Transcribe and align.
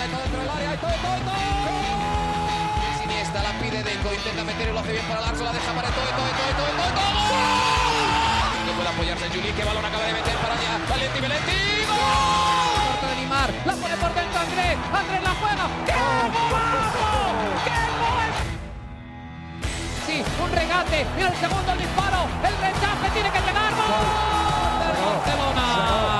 pelota 0.00 0.16
todo 0.16 0.22
dentro 0.22 0.40
del 0.40 0.50
área. 0.50 0.70
Siniesta 3.00 3.42
la 3.42 3.52
pide 3.60 3.82
Deco, 3.82 4.14
intenta 4.14 4.44
meter 4.44 4.68
y 4.68 4.72
lo 4.72 4.80
hace 4.80 4.92
bien 4.92 5.04
para 5.06 5.20
Larso, 5.20 5.44
la 5.44 5.52
deja 5.52 5.72
para 5.72 5.88
todo, 5.90 6.04
todo, 6.04 6.30
todo, 6.40 6.52
todo, 6.56 6.72
todo, 6.80 6.90
todo. 6.96 7.10
No 8.66 8.72
puede 8.72 8.88
apoyarse 8.88 9.28
Juli, 9.28 9.52
que 9.52 9.64
balón 9.64 9.84
acaba 9.84 10.04
de 10.04 10.12
meter 10.12 10.36
para 10.36 10.54
allá. 10.54 10.78
Valenti, 10.88 11.20
Valenti, 11.20 11.58
¡gol! 11.90 13.08
de 13.10 13.16
Neymar, 13.16 13.50
la 13.66 13.74
pone 13.74 13.96
por 13.96 14.14
dentro 14.14 14.40
Andrés, 14.40 14.76
Andrés 14.92 15.22
la 15.22 15.34
juega. 15.40 15.64
¡Qué 15.84 15.92
golazo! 15.92 17.04
¡Qué 17.64 17.76
gol! 18.00 18.30
Sí, 20.06 20.16
un 20.42 20.50
regate, 20.52 21.06
mira 21.16 21.28
el 21.28 21.36
segundo 21.36 21.72
el 21.72 21.78
disparo, 21.78 22.20
el 22.48 22.54
rechace 22.56 23.06
tiene 23.12 23.30
que 23.30 23.40
llegar. 23.40 23.72
¡Gol! 23.74 24.08
Barcelona. 24.80 26.19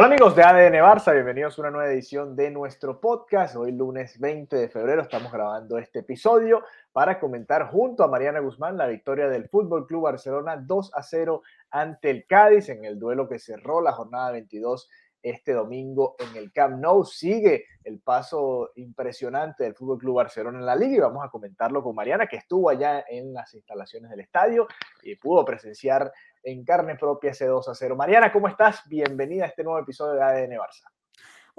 Hola 0.00 0.06
amigos 0.06 0.36
de 0.36 0.44
ADN 0.44 0.74
Barça, 0.74 1.12
bienvenidos 1.12 1.58
a 1.58 1.62
una 1.62 1.72
nueva 1.72 1.92
edición 1.92 2.36
de 2.36 2.52
nuestro 2.52 3.00
podcast. 3.00 3.56
Hoy 3.56 3.72
lunes 3.72 4.20
20 4.20 4.54
de 4.54 4.68
febrero 4.68 5.02
estamos 5.02 5.32
grabando 5.32 5.76
este 5.76 5.98
episodio 5.98 6.62
para 6.92 7.18
comentar 7.18 7.68
junto 7.68 8.04
a 8.04 8.06
Mariana 8.06 8.38
Guzmán 8.38 8.76
la 8.76 8.86
victoria 8.86 9.28
del 9.28 9.48
Fútbol 9.48 9.88
Club 9.88 10.02
Barcelona 10.02 10.56
2 10.56 10.92
a 10.94 11.02
0 11.02 11.42
ante 11.72 12.10
el 12.10 12.26
Cádiz 12.28 12.68
en 12.68 12.84
el 12.84 12.96
duelo 12.96 13.28
que 13.28 13.40
cerró 13.40 13.80
la 13.80 13.90
jornada 13.90 14.30
22 14.30 14.88
este 15.20 15.52
domingo 15.52 16.14
en 16.20 16.36
el 16.36 16.52
Camp 16.52 16.78
Nou. 16.78 17.04
Sigue 17.04 17.64
el 17.82 17.98
paso 17.98 18.70
impresionante 18.76 19.64
del 19.64 19.74
Fútbol 19.74 19.98
Club 19.98 20.14
Barcelona 20.14 20.60
en 20.60 20.66
la 20.66 20.76
liga 20.76 20.94
y 20.94 21.00
vamos 21.00 21.24
a 21.24 21.28
comentarlo 21.28 21.82
con 21.82 21.96
Mariana 21.96 22.28
que 22.28 22.36
estuvo 22.36 22.70
allá 22.70 23.04
en 23.08 23.32
las 23.32 23.52
instalaciones 23.52 24.10
del 24.10 24.20
estadio 24.20 24.68
y 25.02 25.16
pudo 25.16 25.44
presenciar 25.44 26.12
en 26.42 26.64
carne 26.64 26.96
propia 26.96 27.30
ese 27.30 27.46
2 27.46 27.68
a 27.68 27.74
0. 27.74 27.96
Mariana, 27.96 28.32
¿cómo 28.32 28.48
estás? 28.48 28.82
Bienvenida 28.88 29.44
a 29.44 29.48
este 29.48 29.64
nuevo 29.64 29.78
episodio 29.78 30.14
de 30.14 30.22
ADN 30.22 30.58
Barça. 30.58 30.88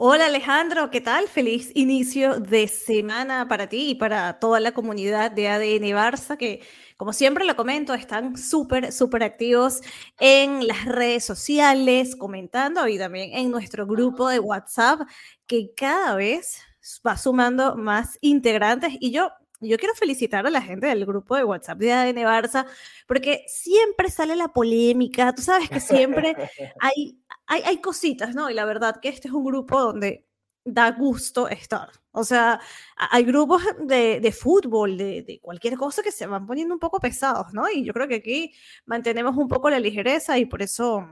Hola 0.01 0.27
Alejandro, 0.27 0.89
¿qué 0.89 1.01
tal? 1.01 1.27
Feliz 1.27 1.71
inicio 1.75 2.39
de 2.39 2.69
semana 2.69 3.49
para 3.49 3.67
ti 3.67 3.89
y 3.89 3.95
para 3.95 4.39
toda 4.39 4.61
la 4.61 4.71
comunidad 4.71 5.29
de 5.29 5.49
ADN 5.49 5.89
Barça, 5.93 6.37
que 6.37 6.61
como 6.95 7.11
siempre 7.11 7.43
lo 7.43 7.57
comento, 7.57 7.93
están 7.93 8.37
súper, 8.37 8.93
súper 8.93 9.23
activos 9.23 9.81
en 10.17 10.65
las 10.65 10.85
redes 10.85 11.25
sociales, 11.25 12.15
comentando 12.15 12.87
y 12.87 12.97
también 12.97 13.33
en 13.33 13.51
nuestro 13.51 13.85
grupo 13.85 14.29
de 14.29 14.39
WhatsApp, 14.39 15.01
que 15.45 15.73
cada 15.75 16.15
vez 16.15 16.61
va 17.05 17.17
sumando 17.17 17.75
más 17.75 18.17
integrantes. 18.21 18.93
Y 19.01 19.11
yo 19.11 19.31
yo 19.61 19.77
quiero 19.77 19.93
felicitar 19.95 20.45
a 20.45 20.49
la 20.49 20.61
gente 20.61 20.87
del 20.87 21.05
grupo 21.05 21.35
de 21.35 21.43
WhatsApp 21.43 21.77
de 21.79 21.91
ADN 21.91 22.17
Barça, 22.23 22.65
porque 23.07 23.43
siempre 23.47 24.09
sale 24.09 24.35
la 24.35 24.49
polémica, 24.49 25.33
tú 25.33 25.41
sabes 25.41 25.69
que 25.69 25.79
siempre 25.79 26.35
hay, 26.79 27.19
hay, 27.47 27.61
hay 27.63 27.81
cositas, 27.81 28.35
¿no? 28.35 28.49
Y 28.49 28.53
la 28.53 28.65
verdad 28.65 28.99
que 29.01 29.09
este 29.09 29.27
es 29.27 29.33
un 29.33 29.43
grupo 29.43 29.79
donde 29.79 30.25
da 30.63 30.91
gusto 30.91 31.47
estar. 31.47 31.89
O 32.11 32.23
sea, 32.23 32.59
hay 32.97 33.23
grupos 33.23 33.63
de, 33.81 34.19
de 34.19 34.31
fútbol, 34.31 34.97
de, 34.97 35.23
de, 35.23 35.39
cualquier 35.39 35.77
cosa 35.77 36.01
que 36.01 36.11
se 36.11 36.25
van 36.25 36.45
poniendo 36.47 36.73
un 36.73 36.79
poco 36.79 36.99
pesados, 36.99 37.53
¿no? 37.53 37.69
Y 37.69 37.83
yo 37.85 37.93
creo 37.93 38.07
que 38.07 38.15
aquí 38.15 38.53
mantenemos 38.85 39.37
un 39.37 39.47
poco 39.47 39.69
la 39.69 39.79
ligereza 39.79 40.37
y 40.37 40.45
por 40.45 40.61
eso 40.61 41.07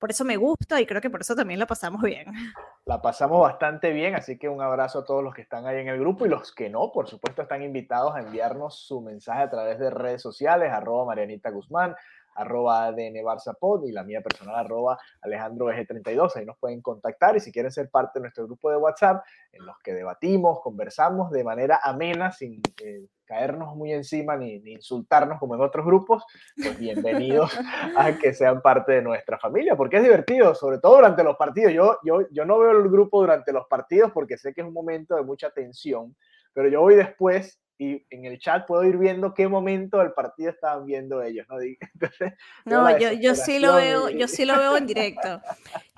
por 0.00 0.10
eso 0.10 0.24
me 0.24 0.36
gusta 0.36 0.80
y 0.80 0.86
creo 0.86 1.00
que 1.00 1.10
por 1.10 1.20
eso 1.20 1.36
también 1.36 1.60
la 1.60 1.66
pasamos 1.66 2.02
bien. 2.02 2.26
La 2.86 3.00
pasamos 3.00 3.42
bastante 3.42 3.92
bien, 3.92 4.16
así 4.16 4.36
que 4.36 4.48
un 4.48 4.62
abrazo 4.62 5.00
a 5.00 5.04
todos 5.04 5.22
los 5.22 5.32
que 5.32 5.42
están 5.42 5.64
ahí 5.66 5.78
en 5.78 5.86
el 5.86 6.00
grupo 6.00 6.26
y 6.26 6.28
los 6.28 6.52
que 6.52 6.70
no, 6.70 6.90
por 6.90 7.06
supuesto, 7.06 7.42
están 7.42 7.62
invitados 7.62 8.16
a 8.16 8.20
enviarnos 8.20 8.80
su 8.80 9.00
mensaje 9.00 9.42
a 9.42 9.50
través 9.50 9.78
de 9.78 9.90
redes 9.90 10.22
sociales, 10.22 10.72
arroba 10.72 11.04
Marianita 11.04 11.50
Guzmán, 11.50 11.94
arroba 12.40 12.86
ADN 12.86 13.22
Barça 13.22 13.54
Pod 13.58 13.84
y 13.84 13.92
la 13.92 14.02
mía 14.02 14.20
personal 14.20 14.56
arroba 14.56 14.98
Alejandro 15.20 15.66
32 15.66 16.36
Ahí 16.36 16.46
nos 16.46 16.58
pueden 16.58 16.80
contactar 16.80 17.36
y 17.36 17.40
si 17.40 17.52
quieren 17.52 17.70
ser 17.70 17.90
parte 17.90 18.18
de 18.18 18.22
nuestro 18.22 18.46
grupo 18.46 18.70
de 18.70 18.76
WhatsApp 18.76 19.22
en 19.52 19.66
los 19.66 19.78
que 19.82 19.92
debatimos, 19.92 20.60
conversamos 20.60 21.30
de 21.30 21.44
manera 21.44 21.80
amena, 21.82 22.32
sin 22.32 22.60
eh, 22.82 23.06
caernos 23.24 23.76
muy 23.76 23.92
encima 23.92 24.36
ni, 24.36 24.58
ni, 24.60 24.72
insultarnos 24.72 25.38
como 25.38 25.54
en 25.54 25.60
otros 25.60 25.86
grupos, 25.86 26.24
pues 26.56 26.78
bienvenidos 26.78 27.52
a 27.96 28.18
que 28.18 28.34
sean 28.34 28.60
parte 28.60 28.92
de 28.92 29.02
nuestra 29.02 29.38
familia, 29.38 29.76
porque 29.76 29.98
es 29.98 30.02
divertido, 30.02 30.54
sobre 30.54 30.78
todo 30.78 30.96
durante 30.96 31.22
los 31.22 31.36
partidos. 31.36 31.72
Yo, 31.72 31.98
yo, 32.04 32.28
yo 32.30 32.44
no 32.44 32.58
veo 32.58 32.72
el 32.72 32.88
grupo 32.90 33.20
durante 33.20 33.52
los 33.52 33.66
partidos 33.66 34.10
porque 34.12 34.36
sé 34.36 34.52
que 34.52 34.62
es 34.62 34.66
un 34.66 34.72
momento 34.72 35.14
de 35.14 35.22
mucha 35.22 35.50
tensión, 35.50 36.16
pero 36.52 36.68
yo 36.68 36.80
voy 36.80 36.96
después 36.96 37.60
y 37.80 38.04
en 38.10 38.26
el 38.26 38.38
chat 38.38 38.66
puedo 38.66 38.84
ir 38.84 38.98
viendo 38.98 39.32
qué 39.32 39.48
momento 39.48 40.00
del 40.00 40.12
partido 40.12 40.50
estaban 40.50 40.84
viendo 40.84 41.22
ellos, 41.22 41.46
¿no? 41.48 41.58
Entonces, 41.94 42.34
no, 42.66 42.98
yo, 42.98 43.12
yo 43.12 43.34
sí 43.34 43.58
lo 43.58 43.76
veo, 43.76 44.10
yo 44.10 44.28
sí 44.28 44.44
lo 44.44 44.58
veo 44.58 44.76
en 44.76 44.86
directo. 44.86 45.40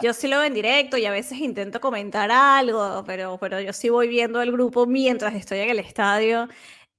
Yo 0.00 0.12
sí 0.12 0.28
lo 0.28 0.38
veo 0.38 0.46
en 0.46 0.54
directo 0.54 0.96
y 0.96 1.06
a 1.06 1.10
veces 1.10 1.38
intento 1.38 1.80
comentar 1.80 2.30
algo, 2.30 3.02
pero, 3.04 3.36
pero 3.40 3.60
yo 3.60 3.72
sí 3.72 3.88
voy 3.88 4.06
viendo 4.06 4.40
el 4.40 4.52
grupo 4.52 4.86
mientras 4.86 5.34
estoy 5.34 5.58
en 5.58 5.70
el 5.70 5.80
estadio. 5.80 6.48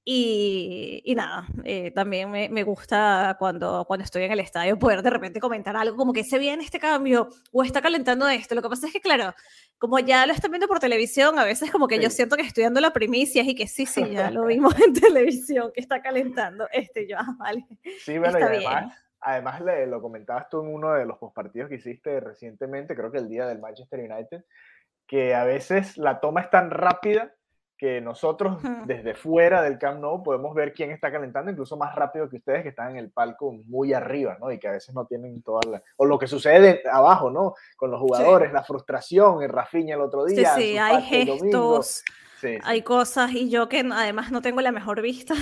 Y, 0.05 1.01
y, 1.05 1.15
nada, 1.15 1.47
eh, 1.63 1.91
también 1.91 2.29
me, 2.29 2.49
me, 2.49 2.63
gusta 2.63 3.37
cuando, 3.39 3.85
cuando 3.85 4.03
estoy 4.03 4.23
en 4.23 4.33
el 4.33 4.41
estadio 4.41 4.77
poder 4.77 5.01
de 5.01 5.09
repente 5.09 5.39
comentar 5.39 5.77
algo 5.77 5.95
como 5.95 6.11
que 6.11 6.25
se 6.25 6.39
viene 6.39 6.61
este 6.61 6.77
cambio 6.77 7.29
o 7.53 7.63
está 7.63 7.81
calentando 7.81 8.27
esto. 8.27 8.53
Lo 8.53 8.61
que 8.61 8.67
pasa 8.67 8.87
es 8.87 8.91
que, 8.91 8.99
claro, 8.99 9.33
como 9.77 9.99
ya 9.99 10.25
lo 10.25 10.33
están 10.33 10.51
viendo 10.51 10.67
por 10.67 10.79
televisión, 10.79 11.39
a 11.39 11.45
veces 11.45 11.71
como 11.71 11.87
que 11.87 11.95
sí. 11.95 12.03
yo 12.03 12.09
siento 12.09 12.35
que 12.35 12.41
estoy 12.41 12.65
dando 12.65 12.81
la 12.81 12.91
primicia 12.91 13.43
y 13.43 13.55
que 13.55 13.65
sí, 13.65 13.85
sí, 13.85 14.09
ya 14.11 14.29
lo 14.29 14.45
vimos 14.47 14.77
en 14.81 14.93
televisión, 14.93 15.71
que 15.73 15.79
está 15.79 16.01
calentando 16.01 16.67
este, 16.73 17.07
yo, 17.07 17.15
ah, 17.17 17.35
vale. 17.37 17.65
Sí, 17.99 18.17
bueno, 18.17 18.37
está 18.37 18.53
y 18.53 18.57
además, 18.57 18.83
bien. 18.83 18.97
además 19.21 19.61
le, 19.61 19.87
lo 19.87 20.01
comentabas 20.01 20.49
tú 20.49 20.61
en 20.63 20.67
uno 20.67 20.91
de 20.91 21.05
los 21.05 21.17
postpartidos 21.17 21.69
que 21.69 21.75
hiciste 21.75 22.19
recientemente, 22.19 22.93
creo 22.93 23.09
que 23.09 23.19
el 23.19 23.29
día 23.29 23.47
del 23.47 23.59
Manchester 23.59 24.01
United, 24.01 24.43
que 25.07 25.33
a 25.33 25.45
veces 25.45 25.97
la 25.97 26.19
toma 26.19 26.41
es 26.41 26.49
tan 26.49 26.71
rápida 26.71 27.33
que 27.83 27.99
nosotros 27.99 28.59
desde 28.85 29.13
fuera 29.13 29.61
del 29.61 29.77
Camp 29.77 29.99
Nou 29.99 30.23
podemos 30.23 30.55
ver 30.55 30.71
quién 30.71 30.91
está 30.91 31.11
calentando 31.11 31.51
incluso 31.51 31.75
más 31.75 31.93
rápido 31.93 32.29
que 32.29 32.37
ustedes 32.37 32.63
que 32.63 32.69
están 32.69 32.91
en 32.91 32.95
el 32.95 33.11
palco 33.11 33.51
muy 33.65 33.91
arriba, 33.91 34.37
¿no? 34.39 34.53
Y 34.53 34.57
que 34.57 34.69
a 34.69 34.71
veces 34.71 34.95
no 34.95 35.05
tienen 35.05 35.41
toda 35.41 35.59
la... 35.69 35.83
o 35.97 36.05
lo 36.05 36.17
que 36.17 36.25
sucede 36.25 36.81
abajo, 36.89 37.29
¿no? 37.29 37.55
Con 37.75 37.91
los 37.91 37.99
jugadores, 37.99 38.51
sí. 38.51 38.53
la 38.53 38.63
frustración, 38.63 39.43
el 39.43 39.49
Rafinha 39.49 39.95
el 39.95 40.01
otro 40.01 40.23
día. 40.23 40.55
Sí, 40.55 40.61
sí, 40.61 40.77
hay 40.77 41.01
gestos, 41.01 42.05
hay 42.63 42.83
cosas 42.83 43.33
y 43.33 43.49
yo 43.49 43.67
que 43.67 43.85
además 43.91 44.31
no 44.31 44.41
tengo 44.41 44.61
la 44.61 44.71
mejor 44.71 45.01
vista, 45.01 45.33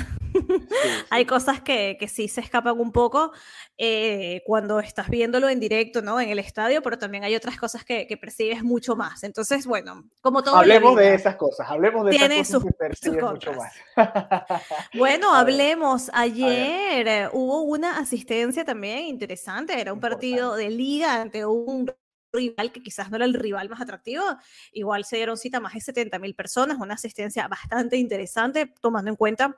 hay 1.10 1.26
cosas 1.26 1.62
que, 1.62 1.98
que, 2.00 2.08
sí 2.08 2.28
se 2.28 2.42
escapan 2.42 2.80
un 2.80 2.92
poco 2.92 3.32
eh, 3.78 4.42
cuando 4.46 4.80
estás 4.80 5.10
viéndolo 5.10 5.50
en 5.50 5.60
directo, 5.60 6.02
¿no? 6.02 6.20
En 6.20 6.30
el 6.30 6.40
estadio, 6.40 6.82
pero 6.82 6.98
también 6.98 7.24
hay 7.24 7.36
otras 7.36 7.58
cosas 7.58 7.84
que, 7.84 8.08
que 8.08 8.18
percibes 8.18 8.64
mucho 8.64 8.96
más. 8.96 9.24
Entonces, 9.24 9.66
bueno, 9.66 10.04
como 10.22 10.44
todo. 10.44 10.56
Hablemos 10.56 10.96
vida, 10.96 11.10
de 11.10 11.16
esas 11.16 11.36
cosas, 11.36 11.70
hablemos 11.70 12.06
de 12.06 12.12
tiene 12.12 12.40
esas 12.40 12.48
cosas 12.48 12.62
sus, 12.62 12.64
que 12.66 12.74
percibes 12.74 13.24
mucho 13.24 13.54
más. 13.54 13.74
bueno, 14.98 15.34
hablemos. 15.36 16.10
Ayer 16.14 17.08
eh, 17.08 17.30
hubo 17.32 17.62
una 17.62 17.98
asistencia 17.98 18.66
también 18.66 19.06
interesante, 19.06 19.80
era 19.80 19.94
un 19.94 20.00
partido 20.00 20.56
de 20.56 20.70
liga 20.70 21.22
ante 21.22 21.46
un 21.46 21.92
rival 22.32 22.72
que 22.72 22.82
quizás 22.82 23.10
no 23.10 23.18
era 23.18 23.26
el 23.26 23.34
rival 23.34 23.70
más 23.70 23.82
atractivo, 23.82 24.24
igual 24.72 25.06
se 25.06 25.18
dieron 25.18 25.38
cita 25.38 25.60
más 25.60 25.74
de 25.74 25.82
70 25.82 26.20
mil 26.20 26.36
personas, 26.36 26.78
una 26.80 26.96
asistencia 26.96 27.48
bastante 27.48 27.98
interesante, 27.98 28.72
tomando 28.82 29.10
en 29.10 29.16
cuenta 29.18 29.58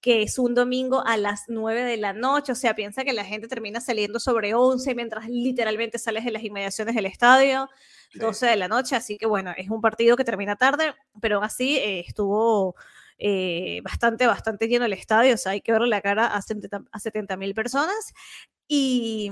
que 0.00 0.22
es 0.22 0.38
un 0.38 0.54
domingo 0.54 1.04
a 1.06 1.16
las 1.16 1.44
9 1.48 1.84
de 1.84 1.96
la 1.96 2.12
noche, 2.12 2.52
o 2.52 2.54
sea, 2.54 2.74
piensa 2.74 3.04
que 3.04 3.12
la 3.12 3.24
gente 3.24 3.48
termina 3.48 3.80
saliendo 3.80 4.20
sobre 4.20 4.54
11 4.54 4.94
mientras 4.94 5.28
literalmente 5.28 5.98
sales 5.98 6.24
de 6.24 6.32
las 6.32 6.42
inmediaciones 6.42 6.94
del 6.94 7.06
estadio, 7.06 7.68
sí. 8.12 8.18
12 8.18 8.46
de 8.46 8.56
la 8.56 8.68
noche, 8.68 8.96
así 8.96 9.16
que 9.16 9.26
bueno, 9.26 9.52
es 9.56 9.70
un 9.70 9.80
partido 9.80 10.16
que 10.16 10.24
termina 10.24 10.56
tarde, 10.56 10.94
pero 11.20 11.42
así 11.42 11.76
eh, 11.76 12.00
estuvo... 12.06 12.76
Eh, 13.22 13.82
bastante, 13.84 14.26
bastante 14.26 14.66
lleno 14.66 14.86
el 14.86 14.94
estadio, 14.94 15.34
o 15.34 15.36
sea, 15.36 15.52
hay 15.52 15.60
que 15.60 15.72
verle 15.72 15.88
la 15.88 16.00
cara 16.00 16.28
a 16.28 16.40
70 16.40 17.36
mil 17.36 17.52
personas. 17.52 18.14
Y, 18.66 19.30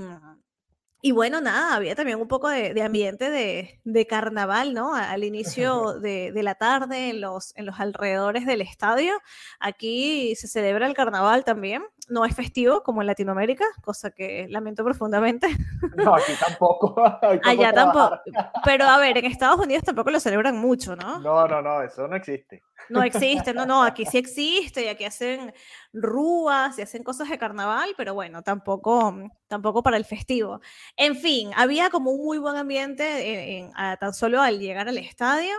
y 1.01 1.11
bueno, 1.13 1.39
nada, 1.39 1.75
había 1.75 1.95
también 1.95 2.19
un 2.19 2.27
poco 2.27 2.49
de, 2.49 2.73
de 2.73 2.81
ambiente 2.81 3.29
de, 3.29 3.79
de, 3.85 4.07
carnaval, 4.07 4.73
¿no? 4.73 4.95
Al 4.95 5.23
inicio 5.23 5.99
de, 5.99 6.31
de, 6.33 6.43
la 6.43 6.55
tarde, 6.55 7.09
en 7.09 7.21
los, 7.21 7.55
en 7.55 7.65
los 7.65 7.79
alrededores 7.79 8.45
del 8.45 8.61
estadio. 8.61 9.13
Aquí 9.59 10.35
se 10.35 10.47
celebra 10.47 10.87
el 10.87 10.93
carnaval 10.93 11.45
también. 11.45 11.83
no 12.09 12.25
es 12.25 12.35
festivo 12.35 12.83
como 12.83 13.01
en 13.01 13.07
Latinoamérica, 13.07 13.65
cosa 13.81 14.11
que 14.11 14.47
lamento 14.49 14.83
profundamente. 14.83 15.47
No, 15.95 16.15
aquí 16.15 16.33
tampoco. 16.39 16.95
Allá 17.43 17.73
tampoco. 17.73 18.19
Pero 18.63 18.85
a 18.85 18.97
ver, 18.97 19.17
en 19.17 19.25
Estados 19.25 19.59
Unidos 19.59 19.83
tampoco 19.83 20.11
lo 20.11 20.19
celebran 20.19 20.57
mucho, 20.57 20.95
¿no? 20.95 21.19
No, 21.19 21.47
no, 21.47 21.61
no, 21.61 21.81
eso 21.81 22.07
no 22.07 22.15
existe. 22.15 22.63
No 22.87 23.03
existe, 23.03 23.53
no, 23.53 23.65
no, 23.65 23.83
aquí 23.83 24.05
sí 24.05 24.17
existe 24.17 24.85
y 24.85 24.87
aquí 24.87 25.05
hacen 25.05 25.53
rúas 25.93 26.79
y 26.79 26.81
hacen 26.81 27.03
cosas 27.03 27.29
de 27.29 27.37
carnaval, 27.37 27.93
pero 27.97 28.13
bueno, 28.13 28.41
tampoco, 28.41 29.15
tampoco 29.47 29.83
para 29.83 29.97
el 29.97 30.05
festivo. 30.05 30.61
En 30.95 31.15
fin, 31.15 31.51
había 31.55 31.89
como 31.89 32.11
un 32.11 32.25
muy 32.25 32.37
buen 32.37 32.55
ambiente 32.55 33.69
tan 33.99 34.13
solo 34.13 34.41
al 34.41 34.59
llegar 34.59 34.87
al 34.87 34.97
estadio. 34.97 35.53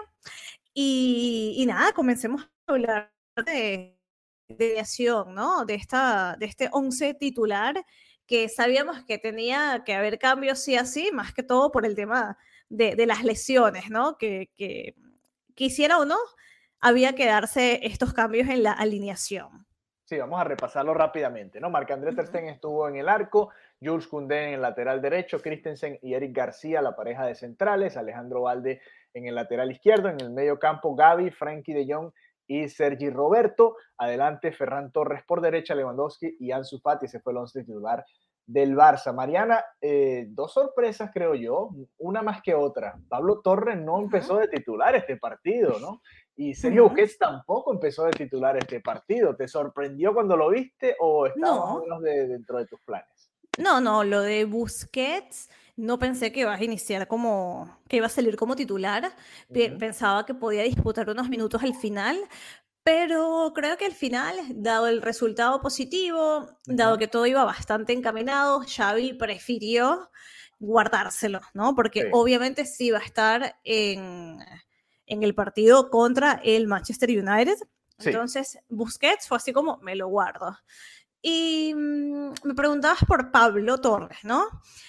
Y, 0.75 1.55
y 1.57 1.67
nada, 1.67 1.93
comencemos 1.93 2.43
a 2.43 2.73
hablar 2.73 3.13
de, 3.47 3.99
de 4.49 4.85
¿no? 5.29 5.65
De, 5.65 5.75
esta, 5.75 6.37
de 6.39 6.47
este 6.47 6.69
11 6.73 7.15
titular 7.15 7.85
que 8.27 8.49
sabíamos 8.49 9.05
que 9.05 9.19
tenía 9.19 9.83
que 9.85 9.95
haber 9.95 10.19
cambios 10.19 10.61
sí 10.61 10.77
así, 10.77 11.11
más 11.13 11.35
que 11.35 11.43
todo 11.43 11.73
por 11.73 11.85
el 11.85 11.97
tema 11.97 12.39
de, 12.69 12.95
de 12.95 13.07
las 13.07 13.25
lesiones, 13.25 13.91
¿no? 13.91 14.17
Que, 14.19 14.51
que 14.57 14.95
quisiera 15.55 15.99
o 15.99 16.05
no, 16.05 16.19
había 16.81 17.15
que 17.15 17.27
darse 17.27 17.81
estos 17.87 18.13
cambios 18.13 18.49
en 18.49 18.63
la 18.63 18.73
alineación. 18.73 19.67
Sí, 20.05 20.19
vamos 20.19 20.41
a 20.41 20.45
repasarlo 20.45 20.93
rápidamente, 20.93 21.61
¿no? 21.61 21.71
Marc-André 21.71 22.13
Ter 22.13 22.45
estuvo 22.47 22.89
en 22.89 22.97
el 22.97 23.09
arco, 23.09 23.51
Jules 23.81 24.09
Koundé 24.09 24.49
en 24.49 24.55
el 24.55 24.63
lateral 24.63 25.01
derecho, 25.01 25.41
Christensen 25.41 26.01
y 26.03 26.15
Eric 26.15 26.37
García, 26.37 26.83
la 26.83 26.97
pareja 26.97 27.25
de 27.27 27.37
centrales, 27.37 27.97
Alejandro 27.97 28.43
Valde 28.43 28.81
en 29.15 29.27
el 29.27 29.37
lateral 29.37 29.71
izquierdo, 29.71 30.09
en 30.09 30.21
el 30.21 30.31
medio 30.31 30.59
campo 30.59 30.97
Gaby, 30.97 31.31
Frankie 31.31 31.75
de 31.75 31.87
Jong 31.89 32.11
y 32.49 32.69
Sergi 32.69 33.09
Roberto. 33.09 33.77
Adelante 33.99 34.51
Ferran 34.51 34.91
Torres 34.91 35.23
por 35.25 35.41
derecha, 35.41 35.77
Lewandowski 35.77 36.39
y 36.41 36.51
Ansu 36.51 36.81
Fati. 36.81 37.07
Ese 37.07 37.21
fue 37.21 37.33
el 37.33 37.39
once 37.39 37.61
titular 37.61 38.05
del 38.45 38.75
Barça. 38.75 39.15
Mariana, 39.15 39.65
eh, 39.81 40.27
dos 40.31 40.53
sorpresas 40.53 41.11
creo 41.15 41.37
yo, 41.37 41.71
una 41.99 42.21
más 42.21 42.43
que 42.43 42.55
otra. 42.55 42.99
Pablo 43.09 43.41
Torres 43.43 43.79
no 43.79 44.01
empezó 44.01 44.39
de 44.39 44.49
titular 44.49 44.97
este 44.97 45.17
partido, 45.17 45.79
¿no? 45.79 46.03
Y 46.41 46.55
Sergio 46.55 46.85
Busquets 46.85 47.19
tampoco 47.19 47.71
empezó 47.71 48.05
de 48.05 48.13
titular 48.13 48.57
este 48.57 48.81
partido. 48.81 49.37
¿Te 49.37 49.47
sorprendió 49.47 50.15
cuando 50.15 50.39
lo 50.39 50.49
viste 50.49 50.97
o 50.99 51.27
estaba 51.27 51.83
no. 51.87 52.01
de, 52.01 52.29
dentro 52.29 52.57
de 52.57 52.65
tus 52.65 52.81
planes? 52.81 53.31
No, 53.59 53.79
no, 53.83 54.05
lo 54.05 54.23
de 54.23 54.47
Busquets 54.47 55.51
no 55.77 55.99
pensé 55.99 56.33
que 56.33 56.41
iba 56.41 56.55
a 56.55 56.65
iniciar 56.65 57.07
como, 57.09 57.79
que 57.89 57.99
iba 57.99 58.07
a 58.07 58.09
salir 58.09 58.37
como 58.37 58.57
titular. 58.57 59.13
Pensaba 59.79 60.25
que 60.25 60.33
podía 60.33 60.63
disputar 60.63 61.11
unos 61.11 61.29
minutos 61.29 61.63
al 61.63 61.75
final, 61.75 62.19
pero 62.83 63.53
creo 63.55 63.77
que 63.77 63.85
al 63.85 63.93
final, 63.93 64.35
dado 64.49 64.87
el 64.87 65.03
resultado 65.03 65.61
positivo, 65.61 66.47
dado 66.65 66.97
que 66.97 67.07
todo 67.07 67.27
iba 67.27 67.45
bastante 67.45 67.93
encaminado, 67.93 68.63
Xavi 68.67 69.13
prefirió 69.13 70.11
guardárselo, 70.59 71.43
¿no? 71.53 71.75
Porque 71.75 72.09
obviamente 72.13 72.65
sí 72.65 72.91
va 72.91 73.01
a 73.01 73.05
estar 73.05 73.57
en, 73.63 74.39
en, 75.11 75.23
el 75.23 75.35
partido 75.35 75.91
contra 75.91 76.41
el 76.43 76.67
Manchester 76.67 77.11
United. 77.11 77.57
Entonces, 77.99 78.59
Busquets 78.69 79.29
fue 79.29 79.37
así 79.37 79.53
como, 79.53 79.77
me 79.79 79.95
lo 79.95 80.09
guardo. 80.09 80.57
Y 81.21 81.75
mm, 81.75 82.33
me 82.45 82.55
preguntabas 82.55 83.05
por 83.05 83.31
Pablo 83.31 83.79
Torres, 83.79 84.19
¿no? 84.23 84.47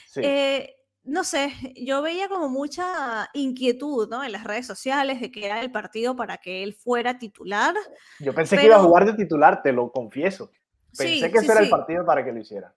Sí. 0.07 0.21
Eh, 0.23 0.75
no 1.03 1.23
sé, 1.23 1.51
yo 1.75 2.01
veía 2.01 2.29
como 2.29 2.47
mucha 2.47 3.29
inquietud, 3.33 4.07
¿no? 4.09 4.23
En 4.23 4.31
las 4.31 4.43
redes 4.43 4.67
sociales 4.67 5.19
de 5.19 5.31
que 5.31 5.45
era 5.45 5.59
el 5.61 5.71
partido 5.71 6.15
para 6.15 6.37
que 6.37 6.63
él 6.63 6.73
fuera 6.73 7.17
titular. 7.17 7.75
Yo 8.19 8.33
pensé 8.33 8.57
que 8.57 8.65
iba 8.65 8.75
a 8.75 8.83
jugar 8.83 9.05
de 9.05 9.13
titular, 9.13 9.61
te 9.63 9.71
lo 9.71 9.91
confieso. 9.91 10.51
Pensé 10.95 11.31
que 11.31 11.39
ese 11.39 11.51
era 11.51 11.61
el 11.61 11.69
partido 11.69 12.05
para 12.05 12.23
que 12.23 12.31
lo 12.31 12.39
hiciera. 12.39 12.75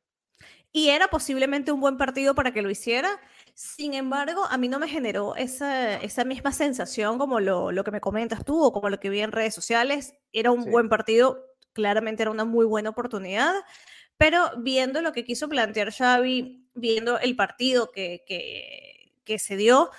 Y 0.72 0.88
era 0.88 1.08
posiblemente 1.08 1.70
un 1.70 1.80
buen 1.80 1.96
partido 1.96 2.34
para 2.34 2.52
que 2.52 2.62
lo 2.62 2.70
hiciera. 2.70 3.20
Sin 3.54 3.94
embargo, 3.94 4.44
a 4.50 4.58
mí 4.58 4.68
no 4.68 4.80
me 4.80 4.88
generó 4.88 5.36
esa, 5.36 5.96
esa 5.96 6.24
misma 6.24 6.50
sensación 6.50 7.18
como 7.18 7.38
lo, 7.38 7.70
lo, 7.70 7.84
que 7.84 7.92
me 7.92 8.00
comentas 8.00 8.44
tú 8.44 8.60
o 8.60 8.72
como 8.72 8.90
lo 8.90 8.98
que 8.98 9.10
vi 9.10 9.20
en 9.20 9.30
redes 9.30 9.54
sociales. 9.54 10.14
Era 10.32 10.50
un 10.50 10.68
buen 10.70 10.88
partido, 10.88 11.46
claramente 11.72 12.24
era 12.24 12.32
una 12.32 12.44
muy 12.44 12.66
buena 12.66 12.90
oportunidad. 12.90 13.54
Pero 14.16 14.50
viendo 14.58 15.02
lo 15.02 15.12
que 15.12 15.24
quiso 15.24 15.48
plantear 15.48 15.92
Xavi, 15.92 16.68
viendo 16.74 17.18
el 17.18 17.36
partido 17.36 17.92
que, 17.92 18.24
que, 19.24 19.38
se 19.38 19.56
dio, 19.56 19.90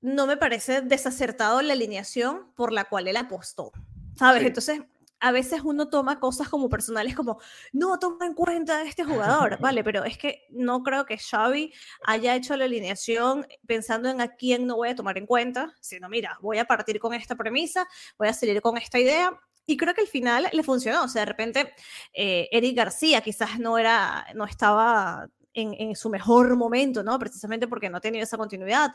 no 0.00 0.26
me 0.26 0.36
parece 0.36 0.80
desacertado 0.80 1.62
la 1.62 1.72
alineación 1.72 2.52
por 2.54 2.72
la 2.72 2.84
cual 2.84 3.08
él 3.08 3.16
apostó. 3.16 3.72
¿Sabes? 4.16 4.42
Entonces, 4.42 4.82
a 5.20 5.32
veces 5.32 5.60
uno 5.62 5.88
toma 5.88 6.18
cosas 6.18 6.48
como 6.48 6.68
personales 6.68 7.14
como, 7.14 7.38
no 7.72 7.98
toma 7.98 8.26
en 8.26 8.34
cuenta 8.34 8.82
este 8.82 9.04
jugador, 9.04 9.58
vale, 9.60 9.84
pero 9.84 10.04
es 10.04 10.18
que 10.18 10.46
no 10.50 10.82
creo 10.82 11.04
que 11.06 11.18
Xavi 11.18 11.72
haya 12.04 12.34
hecho 12.34 12.56
la 12.56 12.64
alineación 12.64 13.46
pensando 13.66 14.08
en 14.08 14.20
a 14.20 14.34
quién 14.34 14.66
no 14.66 14.76
voy 14.76 14.88
a 14.88 14.94
tomar 14.94 15.18
en 15.18 15.26
cuenta, 15.26 15.74
sino 15.80 16.08
mira, 16.08 16.38
voy 16.40 16.58
a 16.58 16.64
partir 16.64 16.98
con 16.98 17.14
esta 17.14 17.36
premisa, 17.36 17.86
voy 18.18 18.28
a 18.28 18.32
salir 18.32 18.60
con 18.60 18.76
esta 18.78 18.98
idea 18.98 19.38
y 19.66 19.76
creo 19.76 19.94
que 19.94 20.00
al 20.00 20.08
final 20.08 20.48
le 20.50 20.62
funcionó. 20.64 21.04
O 21.04 21.08
sea, 21.08 21.22
de 21.22 21.26
repente, 21.26 21.74
eh, 22.12 22.48
Eric 22.50 22.76
García 22.76 23.20
quizás 23.20 23.58
no 23.60 23.78
era, 23.78 24.26
no 24.34 24.44
estaba 24.44 25.28
en, 25.54 25.74
en, 25.78 25.94
su 25.94 26.10
mejor 26.10 26.56
momento, 26.56 27.02
¿no? 27.04 27.18
Precisamente 27.18 27.68
porque 27.68 27.88
no 27.88 28.00
tenía 28.00 28.22
esa 28.22 28.36
continuidad. 28.36 28.90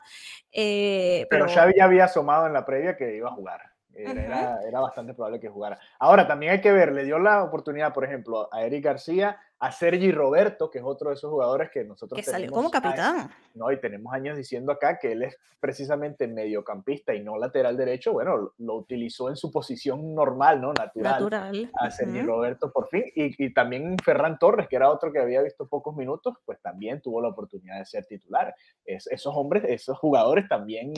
Eh, 0.51 1.28
pero, 1.30 1.45
pero 1.45 1.56
Xavi 1.56 1.75
ya 1.78 1.86
había 1.86 2.06
asomado 2.06 2.48
en 2.48 2.54
la 2.54 2.66
previa 2.66 2.98
que 2.98 3.16
iba 3.16 3.30
a 3.30 3.33
jugar. 3.33 3.75
Era, 3.95 4.59
era, 4.68 4.80
bastante 4.81 5.13
probable 5.13 5.39
que 5.39 5.50
jugara. 5.50 5.80
Ahora, 6.00 6.27
también 6.27 6.51
hay 6.51 6.62
que 6.62 6.71
ver, 6.71 6.92
le 6.92 7.06
dio 7.06 7.18
la 7.18 7.44
oportunidad, 7.44 7.94
por 7.94 8.03
ejemplo, 8.03 8.50
a 8.51 8.63
Eric 8.63 8.83
García, 8.83 9.39
a 9.59 9.71
Sergi 9.71 10.12
Roberto, 10.12 10.69
que 10.69 10.80
es 10.80 10.83
otro 10.86 11.09
de 11.09 11.15
esos 11.15 11.31
jugadores 11.31 11.69
que 11.71 11.83
nosotros... 11.86 12.18
Que 12.18 12.24
salió 12.24 12.51
como 12.51 12.69
capitán. 12.69 13.31
no, 13.53 13.71
y 13.71 13.80
tenemos 13.80 14.13
años 14.13 14.36
diciendo 14.36 14.71
acá 14.71 15.00
que 15.00 15.13
él 15.13 15.24
es 15.24 15.38
precisamente 15.59 16.27
mediocampista 16.27 17.15
y 17.15 17.24
no 17.24 17.38
lateral 17.38 17.77
derecho. 17.77 18.13
Bueno, 18.13 18.53
lo 18.57 18.75
utilizó 18.75 19.30
en 19.30 19.38
su 19.38 19.51
posición 19.51 20.13
normal, 20.13 20.62
¿no? 20.62 20.74
Natural. 20.74 21.13
Natural. 21.13 21.71
A 21.80 21.89
Sergi 21.89 22.21
Roberto 22.21 22.71
por 22.71 22.88
fin. 22.89 23.03
Y, 23.15 23.45
y, 23.45 23.53
también 23.53 23.97
Ferran 24.03 24.38
Torres, 24.38 24.68
que 24.68 24.75
era 24.75 24.92
otro 24.92 25.12
que 25.12 25.19
había 25.19 25.42
visto 25.42 25.68
pocos 25.68 25.95
minutos, 25.95 26.36
pues 26.45 26.62
también 26.62 27.01
tuvo 27.01 27.21
la 27.21 27.30
oportunidad 27.30 27.80
de 27.80 27.86
ser 27.86 28.06
titular. 28.06 28.53
Es, 28.86 29.07
esos 29.07 29.33
hombres, 29.36 29.63
esos 29.68 29.97
jugadores 29.97 30.47
también... 30.50 30.94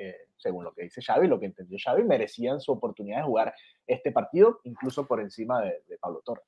Eh, 0.00 0.16
según 0.36 0.64
lo 0.64 0.72
que 0.72 0.84
dice 0.84 1.02
Xavi, 1.02 1.28
lo 1.28 1.38
que 1.38 1.46
entendió 1.46 1.78
Xavi, 1.82 2.02
merecían 2.04 2.60
su 2.60 2.72
oportunidad 2.72 3.18
de 3.18 3.24
jugar 3.24 3.54
este 3.86 4.10
partido, 4.10 4.60
incluso 4.64 5.06
por 5.06 5.20
encima 5.20 5.60
de, 5.60 5.98
Pablo 6.00 6.22
Torres. 6.24 6.44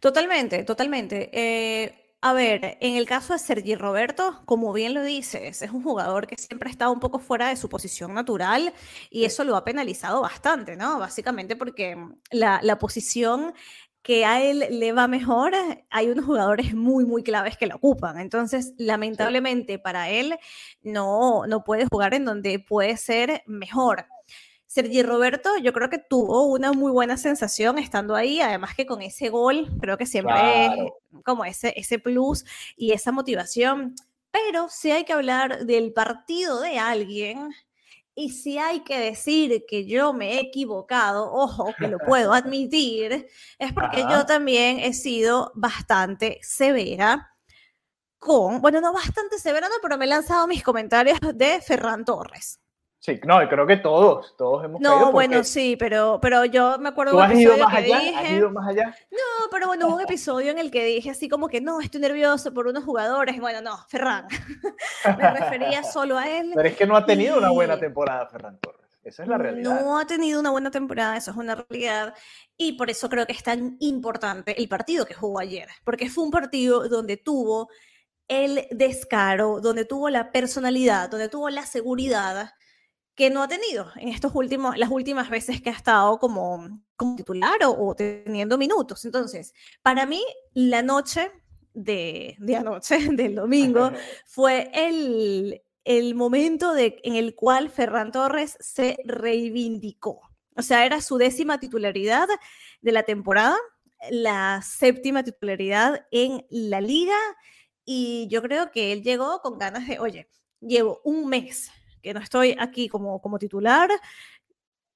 Totalmente, 0.00 0.64
totalmente. 0.64 1.30
Eh, 1.32 2.04
a 2.22 2.32
ver, 2.32 2.78
en 2.80 2.96
el 2.96 3.04
caso 3.04 3.34
de 3.34 3.38
Sergi 3.38 3.74
Roberto, 3.74 4.40
como 4.46 4.72
bien 4.72 4.94
lo 4.94 5.02
dices, 5.02 5.60
es 5.60 5.70
un 5.70 5.82
jugador 5.82 6.26
que 6.26 6.36
siempre 6.38 6.70
ha 6.70 6.72
estado 6.72 6.90
un 6.90 7.00
poco 7.00 7.18
fuera 7.18 7.50
de 7.50 7.56
su 7.56 7.68
posición 7.68 8.14
natural 8.14 8.72
y 9.10 9.26
eso 9.26 9.44
lo 9.44 9.56
ha 9.56 9.64
penalizado 9.64 10.22
bastante, 10.22 10.74
¿no? 10.74 10.98
Básicamente 10.98 11.54
porque 11.54 11.98
la, 12.30 12.60
la 12.62 12.78
posición 12.78 13.52
que 14.04 14.26
a 14.26 14.42
él 14.42 14.66
le 14.70 14.92
va 14.92 15.08
mejor, 15.08 15.54
hay 15.88 16.10
unos 16.10 16.26
jugadores 16.26 16.74
muy, 16.74 17.06
muy 17.06 17.22
claves 17.22 17.56
que 17.56 17.66
lo 17.66 17.76
ocupan. 17.76 18.20
Entonces, 18.20 18.74
lamentablemente 18.76 19.78
para 19.78 20.10
él 20.10 20.38
no, 20.82 21.46
no 21.46 21.64
puede 21.64 21.86
jugar 21.90 22.12
en 22.12 22.26
donde 22.26 22.58
puede 22.58 22.98
ser 22.98 23.42
mejor. 23.46 24.06
Sergi 24.66 25.02
Roberto, 25.02 25.56
yo 25.56 25.72
creo 25.72 25.88
que 25.88 25.98
tuvo 25.98 26.44
una 26.44 26.72
muy 26.72 26.92
buena 26.92 27.16
sensación 27.16 27.78
estando 27.78 28.14
ahí, 28.14 28.42
además 28.42 28.74
que 28.74 28.84
con 28.84 29.00
ese 29.00 29.30
gol, 29.30 29.70
creo 29.80 29.96
que 29.96 30.04
siempre 30.04 30.66
es 30.66 31.22
como 31.24 31.46
ese, 31.46 31.72
ese 31.74 31.98
plus 31.98 32.44
y 32.76 32.92
esa 32.92 33.10
motivación. 33.10 33.94
Pero 34.30 34.68
si 34.68 34.90
hay 34.90 35.04
que 35.04 35.14
hablar 35.14 35.64
del 35.64 35.94
partido 35.94 36.60
de 36.60 36.78
alguien 36.78 37.54
y 38.14 38.30
si 38.30 38.58
hay 38.58 38.84
que 38.84 38.98
decir 38.98 39.64
que 39.66 39.86
yo 39.86 40.12
me 40.12 40.34
he 40.34 40.40
equivocado, 40.40 41.32
ojo, 41.32 41.74
que 41.78 41.88
lo 41.88 41.98
puedo 41.98 42.32
admitir, 42.34 43.26
es 43.58 43.72
porque 43.72 44.02
yo 44.08 44.24
también 44.26 44.78
he 44.80 44.94
sido 44.94 45.52
bastante 45.54 46.38
severa 46.42 47.30
con, 48.18 48.60
bueno, 48.60 48.80
no 48.80 48.92
bastante 48.92 49.38
severa, 49.38 49.68
no, 49.68 49.74
pero 49.82 49.98
me 49.98 50.06
he 50.06 50.08
lanzado 50.08 50.46
mis 50.46 50.62
comentarios 50.62 51.18
de 51.34 51.60
Ferran 51.60 52.04
Torres. 52.04 52.60
Sí, 53.04 53.20
no, 53.26 53.46
creo 53.50 53.66
que 53.66 53.76
todos, 53.76 54.34
todos 54.34 54.64
hemos 54.64 54.80
No, 54.80 55.12
bueno, 55.12 55.44
sí, 55.44 55.76
pero, 55.76 56.18
pero 56.22 56.46
yo 56.46 56.78
me 56.78 56.88
acuerdo 56.88 57.12
¿Tú 57.12 57.20
has 57.20 57.34
ido 57.34 57.58
más 57.58 57.74
allá? 57.74 57.98
¿Has 58.18 58.30
ido 58.30 58.50
más 58.50 58.66
allá? 58.66 58.96
No, 59.10 59.50
pero 59.50 59.66
bueno, 59.66 59.88
hubo 59.88 59.96
un 59.96 60.00
episodio 60.00 60.50
en 60.50 60.58
el 60.58 60.70
que 60.70 60.86
dije 60.86 61.10
así 61.10 61.28
como 61.28 61.48
que 61.48 61.60
no, 61.60 61.82
estoy 61.82 62.00
nervioso 62.00 62.54
por 62.54 62.66
unos 62.66 62.82
jugadores. 62.82 63.38
Bueno, 63.38 63.60
no, 63.60 63.76
Ferran. 63.88 64.26
me 65.18 65.30
refería 65.32 65.82
solo 65.82 66.16
a 66.16 66.30
él. 66.30 66.52
Pero 66.54 66.66
es 66.66 66.76
que 66.76 66.86
no 66.86 66.96
ha 66.96 67.04
tenido 67.04 67.36
una 67.36 67.50
buena 67.50 67.78
temporada 67.78 68.26
Ferran 68.26 68.58
Torres. 68.58 68.80
Esa 69.02 69.24
es 69.24 69.28
la 69.28 69.36
realidad. 69.36 69.82
No 69.82 69.98
ha 69.98 70.06
tenido 70.06 70.40
una 70.40 70.48
buena 70.48 70.70
temporada, 70.70 71.18
eso 71.18 71.30
es 71.30 71.36
una 71.36 71.56
realidad. 71.56 72.14
Y 72.56 72.72
por 72.72 72.88
eso 72.88 73.10
creo 73.10 73.26
que 73.26 73.34
es 73.34 73.42
tan 73.42 73.76
importante 73.80 74.58
el 74.58 74.66
partido 74.66 75.04
que 75.04 75.12
jugó 75.12 75.40
ayer. 75.40 75.68
Porque 75.84 76.08
fue 76.08 76.24
un 76.24 76.30
partido 76.30 76.88
donde 76.88 77.18
tuvo 77.18 77.68
el 78.28 78.66
descaro, 78.70 79.60
donde 79.60 79.84
tuvo 79.84 80.08
la 80.08 80.32
personalidad, 80.32 81.10
donde 81.10 81.28
tuvo 81.28 81.50
la 81.50 81.66
seguridad 81.66 82.54
que 83.14 83.30
no 83.30 83.42
ha 83.42 83.48
tenido 83.48 83.90
en 83.96 84.08
estos 84.08 84.34
últimos, 84.34 84.76
las 84.76 84.90
últimas 84.90 85.30
veces 85.30 85.60
que 85.60 85.70
ha 85.70 85.74
estado 85.74 86.18
como, 86.18 86.80
como 86.96 87.16
titular 87.16 87.56
o, 87.64 87.94
teniendo 87.94 88.58
minutos. 88.58 89.04
Entonces, 89.04 89.52
para 89.82 90.04
mí, 90.06 90.22
la 90.52 90.82
noche 90.82 91.30
de, 91.72 92.36
de 92.38 92.56
anoche, 92.56 92.98
del 93.12 93.36
domingo, 93.36 93.92
fue 94.26 94.70
el, 94.74 95.62
el 95.84 96.14
momento 96.14 96.74
de, 96.74 97.00
en 97.04 97.14
el 97.14 97.34
cual 97.34 97.70
Ferran 97.70 98.10
Torres 98.10 98.56
se 98.60 98.98
reivindicó. 99.04 100.20
O 100.56 100.62
sea, 100.62 100.84
era 100.84 101.00
su 101.00 101.18
décima 101.18 101.58
titularidad 101.58 102.28
de 102.80 102.92
la 102.92 103.02
temporada, 103.04 103.56
la 104.10 104.60
séptima 104.62 105.22
titularidad 105.22 106.06
en 106.10 106.46
la 106.50 106.80
liga 106.80 107.16
y 107.84 108.28
yo 108.28 108.42
creo 108.42 108.70
que 108.70 108.92
él 108.92 109.02
llegó 109.02 109.40
con 109.40 109.58
ganas 109.58 109.86
de, 109.88 109.98
oye, 109.98 110.28
llevo 110.60 111.00
un 111.04 111.28
mes 111.28 111.70
que 112.04 112.14
no 112.14 112.20
estoy 112.20 112.54
aquí 112.60 112.88
como, 112.88 113.20
como 113.20 113.38
titular, 113.38 113.90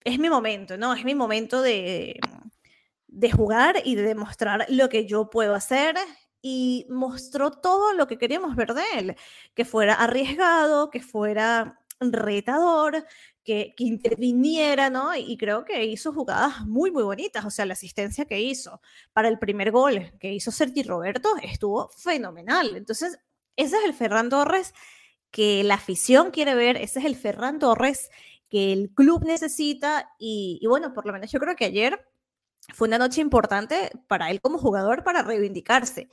es 0.04 0.18
mi 0.18 0.28
momento, 0.28 0.76
¿no? 0.76 0.92
Es 0.92 1.04
mi 1.04 1.14
momento 1.14 1.62
de, 1.62 2.20
de 3.06 3.30
jugar 3.32 3.80
y 3.84 3.94
de 3.94 4.02
demostrar 4.02 4.66
lo 4.68 4.88
que 4.90 5.06
yo 5.06 5.30
puedo 5.30 5.54
hacer 5.54 5.96
y 6.42 6.86
mostró 6.90 7.50
todo 7.50 7.94
lo 7.94 8.06
que 8.06 8.18
queríamos 8.18 8.54
ver 8.54 8.74
de 8.74 8.82
él, 8.96 9.16
que 9.54 9.64
fuera 9.64 9.94
arriesgado, 9.94 10.90
que 10.90 11.00
fuera 11.00 11.80
retador, 11.98 13.06
que, 13.42 13.74
que, 13.74 13.84
interviniera, 13.84 14.90
¿no? 14.90 15.16
Y 15.16 15.36
creo 15.38 15.64
que 15.64 15.84
hizo 15.86 16.12
jugadas 16.12 16.64
muy, 16.66 16.90
muy 16.90 17.02
bonitas. 17.02 17.44
O 17.46 17.50
sea, 17.50 17.64
la 17.64 17.72
asistencia 17.72 18.26
que 18.26 18.40
hizo 18.40 18.82
para 19.14 19.28
el 19.28 19.38
primer 19.38 19.72
gol 19.72 20.12
que 20.20 20.32
hizo 20.32 20.52
Sergi 20.52 20.82
Roberto 20.82 21.30
estuvo 21.42 21.88
fenomenal. 21.88 22.76
Entonces, 22.76 23.18
ese 23.56 23.78
es 23.78 23.84
el 23.84 23.94
Ferran 23.94 24.28
Torres 24.28 24.74
que 25.30 25.64
la 25.64 25.74
afición 25.74 26.30
quiere 26.30 26.54
ver, 26.54 26.76
ese 26.76 27.00
es 27.00 27.04
el 27.04 27.16
Ferran 27.16 27.58
Torres 27.58 28.10
que 28.48 28.72
el 28.72 28.90
club 28.90 29.24
necesita. 29.24 30.10
Y, 30.18 30.58
y 30.62 30.66
bueno, 30.66 30.92
por 30.94 31.06
lo 31.06 31.12
menos 31.12 31.30
yo 31.30 31.38
creo 31.38 31.56
que 31.56 31.66
ayer 31.66 32.06
fue 32.74 32.88
una 32.88 32.98
noche 32.98 33.20
importante 33.20 33.90
para 34.06 34.30
él 34.30 34.40
como 34.40 34.58
jugador 34.58 35.04
para 35.04 35.22
reivindicarse. 35.22 36.08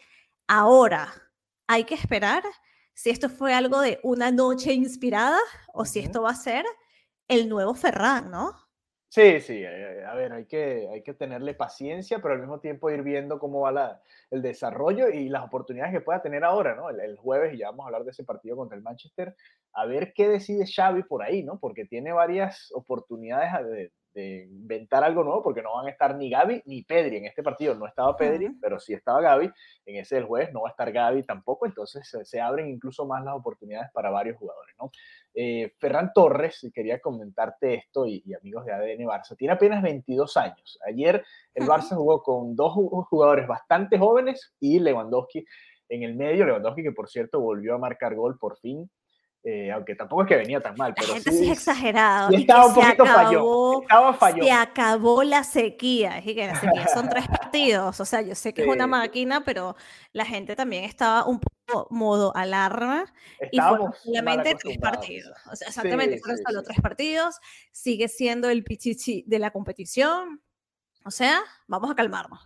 Ahora, 0.48 1.14
hay 1.68 1.86
que 1.86 1.96
esperar 1.96 2.44
si 2.94 3.10
esto 3.10 3.30
fue 3.30 3.54
algo 3.54 3.82
de 3.82 4.00
una 4.04 4.32
noche 4.32 4.74
inspirada 4.74 5.40
o 5.74 5.86
si 5.86 6.00
esto 6.00 6.22
va 6.22 6.32
a 6.32 6.36
ser 6.36 6.66
el 7.28 7.50
nuevo 7.50 7.76
Ferran, 7.76 8.32
¿no? 8.32 8.65
Sí, 9.10 9.40
sí, 9.40 9.64
eh, 9.64 10.04
a 10.06 10.14
ver, 10.16 10.34
hay 10.34 10.46
que, 10.46 10.90
hay 10.92 11.02
que 11.02 11.14
tenerle 11.14 11.54
paciencia, 11.54 12.20
pero 12.22 12.34
al 12.34 12.42
mismo 12.42 12.60
tiempo 12.60 12.90
ir 12.90 13.02
viendo 13.02 13.40
cómo 13.40 13.62
va 13.62 13.72
la, 13.72 14.02
el 14.30 14.42
desarrollo 14.42 15.08
y 15.10 15.30
las 15.30 15.46
oportunidades 15.46 15.94
que 15.94 16.02
pueda 16.02 16.22
tener 16.22 16.44
ahora, 16.44 16.76
¿no? 16.76 16.90
El, 16.90 17.16
jueves, 17.16 17.54
y 17.54 17.60
ya 17.60 17.68
vamos 17.70 17.86
a 17.86 17.88
hablar 17.88 18.04
de 18.04 18.12
ese 18.12 18.26
partido 18.26 18.58
contra 18.58 18.76
el 18.76 18.84
Manchester, 18.84 19.34
a 19.74 19.86
ver 19.86 20.12
qué 20.14 20.28
decide 20.28 20.66
Xavi 20.68 21.04
por 21.04 21.24
ahí, 21.24 21.44
¿no? 21.44 21.60
Porque 21.60 21.86
tiene 21.86 22.12
varias 22.12 22.70
oportunidades 22.74 23.54
de, 23.70 23.92
de 24.16 24.48
inventar 24.50 25.04
algo 25.04 25.24
nuevo, 25.24 25.44
porque 25.44 25.62
no 25.62 25.76
van 25.76 25.88
a 25.88 25.90
estar 25.92 26.16
ni 26.16 26.30
Gaby 26.30 26.64
ni 26.66 26.84
Pedri. 26.84 27.18
En 27.18 27.26
este 27.26 27.44
partido 27.44 27.76
no 27.76 27.86
estaba 27.86 28.16
Pedri, 28.16 28.50
pero 28.62 28.80
sí 28.80 28.94
estaba 28.94 29.22
Gaby. 29.22 29.52
En 29.86 29.98
ese 29.98 30.16
del 30.16 30.24
jueves 30.24 30.54
no 30.54 30.62
va 30.62 30.70
a 30.70 30.72
estar 30.72 30.92
Gaby 30.92 31.24
tampoco, 31.24 31.66
entonces 31.66 32.10
se, 32.24 32.42
abren 32.42 32.70
incluso 32.70 33.06
más 33.06 33.24
las 33.24 33.36
oportunidades 33.36 33.92
para 33.94 34.10
varios 34.10 34.38
jugadores. 34.38 34.74
¿no? 34.80 34.90
Eh, 35.34 35.74
Ferran 35.78 36.12
Torres, 36.14 36.66
quería 36.74 37.00
comentarte 37.00 37.76
esto, 37.76 38.08
y, 38.08 38.24
amigos 38.34 38.66
de 38.66 38.74
ADN 38.74 39.06
Barça, 39.06 39.36
tiene 39.36 39.54
apenas 39.54 39.84
22 39.84 40.38
años. 40.38 40.80
Ayer 40.88 41.24
el 41.54 41.68
Barça 41.68 41.96
jugó 41.96 42.24
con 42.24 42.56
dos 42.56 42.74
jugadores 42.74 43.48
bastante 43.48 44.00
jóvenes 44.00 44.56
y 44.62 44.80
Lewandowski 44.80 45.46
en 45.90 46.04
el 46.04 46.16
medio. 46.16 46.46
Lewandowski, 46.46 46.84
que 46.84 46.92
por 46.94 47.10
cierto 47.10 47.42
volvió 47.42 47.76
a 47.76 47.80
marcar 47.80 48.16
gol 48.16 48.40
por 48.40 48.58
fin 48.58 48.90
eh, 49.48 49.72
aunque 49.72 49.94
tampoco 49.94 50.24
es 50.24 50.28
que 50.28 50.38
venía 50.38 50.60
tan 50.60 50.76
mal. 50.76 50.96
Pero 50.96 51.10
la 51.10 51.14
gente 51.14 51.32
sí, 51.32 51.46
es 51.46 51.60
exagerado. 51.60 52.32
Y, 52.32 52.38
estaba 52.38 52.66
un 52.66 52.74
poquito 52.74 53.04
acabó, 53.04 53.82
Estaba 53.84 54.14
falló. 54.16 54.44
Se 54.44 54.52
acabó 54.52 55.24
la 55.24 55.44
sequía. 55.44 56.18
Es 56.18 56.24
que 56.24 56.48
la 56.48 56.60
sequía 56.60 56.88
son 56.88 57.10
tres 57.10 57.28
partidos. 57.30 58.00
O 58.00 58.06
sea, 58.06 58.24
yo 58.24 58.34
sé 58.34 58.56
que 58.56 58.64
es 58.64 58.68
una 58.68 58.88
máquina, 58.88 59.44
pero 59.46 59.76
la 60.14 60.26
gente 60.26 60.56
también 60.56 60.84
estaba 60.84 61.28
un 61.28 61.40
poco 61.40 61.88
modo 61.92 62.36
alarma. 62.36 63.06
Estábamos 63.40 63.96
y 64.04 64.08
solamente 64.08 64.56
tres 64.56 64.80
partidos. 64.80 65.38
O 65.52 65.56
sea, 65.56 65.68
exactamente, 65.68 66.18
fueron 66.18 66.40
solo 66.44 66.64
tres 66.64 66.82
partidos. 66.82 67.36
Sigue 67.72 68.08
siendo 68.08 68.50
el 68.50 68.64
pichichi 68.64 69.26
de 69.28 69.38
la 69.38 69.52
competición. 69.52 70.42
O 71.08 71.12
sea, 71.12 71.42
vamos 71.68 71.92
a 71.92 71.96
calmarnos. 71.96 72.40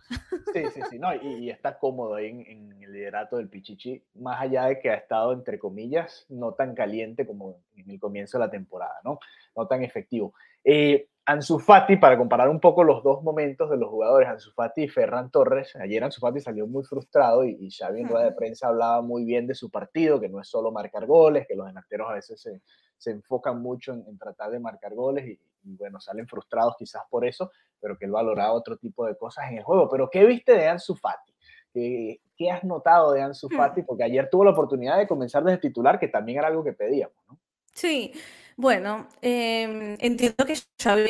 Sí, 0.52 0.64
sí, 0.74 0.82
sí, 0.90 0.98
no, 0.98 1.14
y, 1.14 1.48
está 1.48 1.78
cómodo 1.78 2.16
ahí 2.16 2.26
en, 2.26 2.82
el 2.82 2.92
liderato 2.92 3.38
del 3.38 3.48
Pichichi, 3.48 4.04
más 4.16 4.38
allá 4.38 4.66
de 4.66 4.78
que 4.80 4.90
ha 4.90 4.94
estado, 4.94 5.32
entre 5.32 5.58
comillas, 5.58 6.26
no 6.28 6.52
tan 6.52 6.74
caliente 6.74 7.26
como 7.26 7.56
en 7.74 7.88
el 7.88 7.98
comienzo 7.98 8.36
de 8.36 8.44
la 8.44 8.50
temporada, 8.50 9.00
¿no? 9.02 9.18
No 9.56 9.66
tan 9.66 9.82
efectivo. 9.82 10.34
Eh, 10.62 11.08
Ansu 11.24 11.58
Fati, 11.58 11.96
para 11.96 12.18
comparar 12.18 12.50
un 12.50 12.60
poco 12.60 12.84
los 12.84 13.02
dos 13.02 13.22
momentos 13.22 13.70
de 13.70 13.78
los 13.78 13.88
jugadores, 13.88 14.28
Ansu 14.28 14.52
Fati 14.52 14.82
y 14.82 14.88
Ferran 14.88 15.30
Torres, 15.30 15.74
ayer 15.76 16.04
Ansu 16.04 16.20
Fati 16.20 16.40
salió 16.40 16.66
muy 16.66 16.84
frustrado 16.84 17.44
y, 17.44 17.56
y 17.60 17.70
Xavi 17.70 18.00
en 18.02 18.08
rueda 18.08 18.26
de 18.26 18.32
prensa 18.32 18.68
hablaba 18.68 19.00
muy 19.00 19.24
bien 19.24 19.46
de 19.46 19.54
su 19.54 19.70
partido, 19.70 20.20
que 20.20 20.28
no 20.28 20.38
es 20.38 20.48
solo 20.48 20.70
marcar 20.70 21.06
goles, 21.06 21.46
que 21.46 21.54
los 21.54 21.66
delanteros 21.66 22.10
a 22.10 22.14
veces 22.14 22.40
se, 22.42 22.60
se 23.00 23.12
enfocan 23.12 23.62
mucho 23.62 23.94
en, 23.94 24.18
tratar 24.18 24.50
de 24.50 24.60
marcar 24.60 24.94
goles 24.94 25.26
y, 25.26 25.38
bueno, 25.62 25.98
salen 26.00 26.28
frustrados 26.28 26.74
quizás 26.78 27.02
por 27.08 27.26
eso, 27.26 27.50
pero 27.80 27.96
que 27.96 28.04
él 28.04 28.10
valoraba 28.10 28.52
otro 28.52 28.76
tipo 28.76 29.06
de 29.06 29.16
cosas 29.16 29.50
en 29.50 29.58
el 29.58 29.64
juego. 29.64 29.88
Pero 29.88 30.10
¿qué 30.10 30.26
viste 30.26 30.52
de 30.52 30.68
Ansu 30.68 30.94
Fati? 30.94 31.32
¿Qué, 31.72 32.20
qué 32.36 32.50
has 32.50 32.62
notado 32.62 33.12
de 33.12 33.22
Ansu 33.22 33.48
hmm. 33.48 33.56
Fati? 33.56 33.82
Porque 33.82 34.04
ayer 34.04 34.28
tuvo 34.30 34.44
la 34.44 34.50
oportunidad 34.50 34.98
de 34.98 35.08
comenzar 35.08 35.42
desde 35.42 35.58
titular, 35.58 35.98
que 35.98 36.08
también 36.08 36.38
era 36.38 36.48
algo 36.48 36.62
que 36.62 36.74
pedíamos, 36.74 37.16
¿no? 37.26 37.40
Sí, 37.72 38.12
bueno, 38.56 39.08
em, 39.22 39.96
entiendo 40.00 40.44
que 40.44 40.56
ya 40.76 40.92
había 40.92 41.08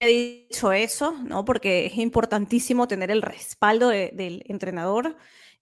dicho 0.00 0.72
eso, 0.72 1.12
¿no? 1.12 1.44
Porque 1.44 1.84
es 1.86 1.98
importantísimo 1.98 2.88
tener 2.88 3.10
el 3.10 3.20
respaldo 3.20 3.88
del 3.88 4.44
entrenador 4.46 5.16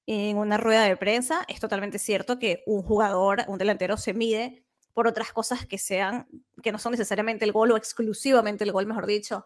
en 0.06 0.36
una 0.36 0.58
rueda 0.58 0.84
de 0.84 0.96
prensa. 0.96 1.44
Es 1.48 1.58
totalmente 1.58 1.98
cierto 1.98 2.38
que 2.38 2.62
un 2.66 2.82
jugador, 2.82 3.42
un 3.48 3.58
delantero 3.58 3.96
se 3.96 4.14
mide 4.14 4.64
por 4.94 5.08
otras 5.08 5.32
cosas 5.32 5.66
que 5.66 5.76
sean, 5.76 6.26
que 6.62 6.72
no 6.72 6.78
son 6.78 6.92
necesariamente 6.92 7.44
el 7.44 7.52
gol 7.52 7.72
o 7.72 7.76
exclusivamente 7.76 8.64
el 8.64 8.72
gol, 8.72 8.86
mejor 8.86 9.06
dicho. 9.06 9.44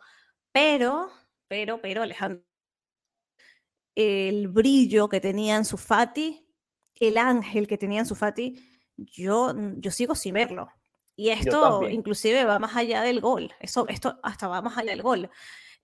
Pero, 0.53 1.11
pero, 1.49 1.81
pero, 1.81 2.03
Alejandro, 2.03 2.45
el 3.95 4.49
brillo 4.49 5.09
que 5.09 5.21
tenía 5.21 5.57
en 5.57 5.65
su 5.65 5.79
Fati, 5.79 6.47
el 6.95 7.17
ángel 7.17 7.67
que 7.67 7.79
tenía 7.79 8.01
en 8.01 8.07
su 8.07 8.15
Fati, 8.15 8.63
yo, 8.97 9.55
yo 9.77 9.91
sigo 9.91 10.15
sin 10.15 10.35
verlo. 10.35 10.69
Y 11.17 11.31
esto 11.31 11.89
inclusive 11.89 12.45
va 12.45 12.61
más 12.61 12.77
allá 12.77 13.03
del 13.03 13.21
gol. 13.21 13.53
Eso, 13.59 13.89
esto 13.89 14.21
hasta 14.23 14.47
va 14.47 14.63
más 14.63 14.79
allá 14.79 14.93
del 14.93 15.03
gol. 15.03 15.31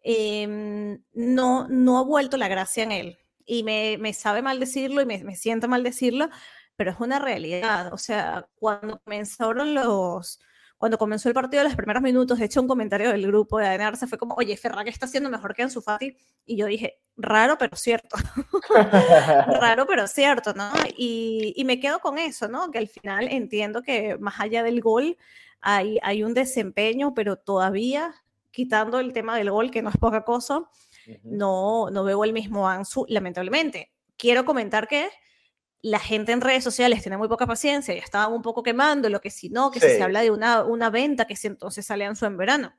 Em, 0.00 1.02
no, 1.12 1.66
no 1.68 1.98
ha 1.98 2.04
vuelto 2.04 2.36
la 2.36 2.46
gracia 2.46 2.84
en 2.84 2.92
él. 2.92 3.18
Y 3.44 3.64
me, 3.64 3.98
me 3.98 4.12
sabe 4.12 4.42
mal 4.42 4.60
decirlo 4.60 5.00
y 5.02 5.06
me, 5.06 5.24
me 5.24 5.34
siento 5.34 5.66
mal 5.66 5.82
decirlo, 5.82 6.28
pero 6.76 6.90
es 6.90 7.00
una 7.00 7.18
realidad. 7.18 7.92
O 7.92 7.98
sea, 7.98 8.46
cuando 8.56 8.98
comenzaron 9.00 9.74
los, 9.74 10.40
cuando 10.76 10.98
comenzó 10.98 11.28
el 11.28 11.34
partido, 11.34 11.64
los 11.64 11.76
primeros 11.76 12.02
minutos, 12.02 12.38
de 12.38 12.44
hecho, 12.46 12.60
un 12.60 12.68
comentario 12.68 13.10
del 13.10 13.26
grupo 13.26 13.58
de 13.58 13.66
Adenarse 13.66 14.06
fue 14.06 14.18
como, 14.18 14.34
oye, 14.34 14.56
Ferran 14.56 14.86
está 14.88 15.06
haciendo 15.06 15.30
mejor 15.30 15.54
que 15.54 15.62
Ansu 15.62 15.80
Fati. 15.80 16.16
Y 16.44 16.56
yo 16.56 16.66
dije, 16.66 17.00
raro, 17.16 17.56
pero 17.58 17.76
cierto. 17.76 18.16
raro, 19.60 19.86
pero 19.86 20.06
cierto, 20.06 20.52
¿no? 20.52 20.70
Y, 20.96 21.54
y, 21.56 21.64
me 21.64 21.80
quedo 21.80 22.00
con 22.00 22.18
eso, 22.18 22.48
¿no? 22.48 22.70
Que 22.70 22.78
al 22.78 22.88
final 22.88 23.28
entiendo 23.30 23.82
que 23.82 24.18
más 24.18 24.40
allá 24.40 24.62
del 24.62 24.80
gol 24.80 25.16
hay, 25.60 25.98
hay 26.02 26.22
un 26.22 26.34
desempeño, 26.34 27.14
pero 27.14 27.36
todavía, 27.36 28.14
quitando 28.50 29.00
el 29.00 29.12
tema 29.12 29.36
del 29.38 29.50
gol, 29.50 29.70
que 29.70 29.80
no 29.80 29.90
es 29.90 29.96
poca 29.96 30.24
cosa, 30.24 30.68
no, 31.22 31.88
no 31.90 32.04
veo 32.04 32.24
el 32.24 32.32
mismo 32.32 32.68
Ansu, 32.68 33.06
lamentablemente. 33.08 33.92
Quiero 34.16 34.44
comentar 34.44 34.86
que 34.86 35.08
la 35.84 35.98
gente 35.98 36.32
en 36.32 36.40
redes 36.40 36.64
sociales 36.64 37.02
tiene 37.02 37.18
muy 37.18 37.28
poca 37.28 37.46
paciencia 37.46 37.94
y 37.94 37.98
estaban 37.98 38.32
un 38.32 38.40
poco 38.40 38.62
quemando 38.62 39.10
lo 39.10 39.20
que 39.20 39.28
si 39.28 39.50
no, 39.50 39.70
que 39.70 39.80
si 39.80 39.86
se 39.86 40.02
habla 40.02 40.22
de 40.22 40.30
una, 40.30 40.64
una 40.64 40.88
venta, 40.88 41.26
que 41.26 41.36
si 41.36 41.46
entonces 41.46 41.84
sale 41.84 42.06
Ansu 42.06 42.24
en 42.24 42.38
verano. 42.38 42.72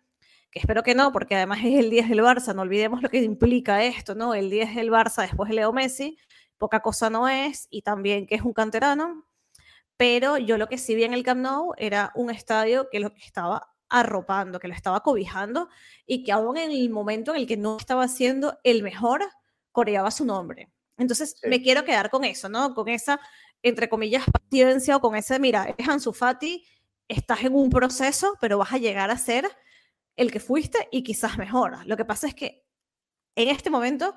Que 0.50 0.58
espero 0.58 0.82
que 0.82 0.96
no, 0.96 1.12
porque 1.12 1.36
además 1.36 1.60
es 1.64 1.78
el 1.78 1.92
10 1.92 2.10
del 2.10 2.22
Barça, 2.22 2.56
no 2.56 2.64
olvidemos 2.64 3.04
lo 3.04 3.10
que 3.10 3.22
implica 3.22 3.84
esto, 3.84 4.16
¿no? 4.16 4.34
El 4.34 4.50
10 4.50 4.74
del 4.74 4.90
Barça 4.90 5.22
después 5.22 5.50
de 5.50 5.56
Leo 5.58 5.72
Messi, 5.72 6.18
poca 6.58 6.80
cosa 6.80 7.12
no 7.12 7.30
es, 7.30 7.68
y 7.70 7.84
también 7.84 8.26
que 8.26 8.34
es 8.34 8.42
un 8.42 8.54
canterano, 8.54 9.28
pero 9.98 10.40
yo 10.40 10.58
lo 10.58 10.66
que 10.68 10.80
sí 10.80 10.96
vi 10.96 11.04
en 11.04 11.14
el 11.14 11.22
Camp 11.22 11.42
Nou 11.42 11.74
era 11.78 12.12
un 12.16 12.32
estadio 12.32 12.90
que 12.90 13.00
lo 13.00 13.14
que 13.14 13.22
estaba 13.22 13.76
arropando, 13.88 14.58
que 14.58 14.68
lo 14.68 14.74
estaba 14.74 15.02
cobijando, 15.02 15.70
y 16.08 16.24
que 16.24 16.32
aún 16.32 16.58
en 16.58 16.72
el 16.72 16.90
momento 16.90 17.36
en 17.36 17.42
el 17.42 17.46
que 17.46 17.56
no 17.56 17.78
estaba 17.78 18.08
siendo 18.08 18.58
el 18.64 18.82
mejor, 18.82 19.22
coreaba 19.72 20.10
su 20.10 20.26
nombre. 20.26 20.72
Entonces, 20.98 21.38
me 21.44 21.62
quiero 21.62 21.84
quedar 21.84 22.10
con 22.10 22.24
eso, 22.24 22.50
¿no? 22.50 22.74
Con 22.74 22.88
esa, 22.88 23.20
entre 23.62 23.90
comillas, 23.90 24.24
paciencia 24.32 24.96
o 24.96 25.02
con 25.02 25.16
ese, 25.16 25.40
mira, 25.40 25.74
es 25.78 25.88
Ansu 25.88 26.14
Fati, 26.14 26.66
estás 27.08 27.44
en 27.44 27.54
un 27.56 27.70
proceso, 27.70 28.36
pero 28.40 28.58
vas 28.58 28.74
a 28.74 28.78
llegar 28.78 29.12
a 29.12 29.18
ser 29.18 29.46
el 30.16 30.32
que 30.32 30.40
fuiste 30.40 30.88
y 30.92 31.04
quizás 31.04 31.38
mejor. 31.38 31.86
Lo 31.86 31.98
que 31.98 32.06
pasa 32.06 32.28
es 32.28 32.36
que 32.36 32.66
en 33.36 33.50
este 33.50 33.70
momento 33.70 34.16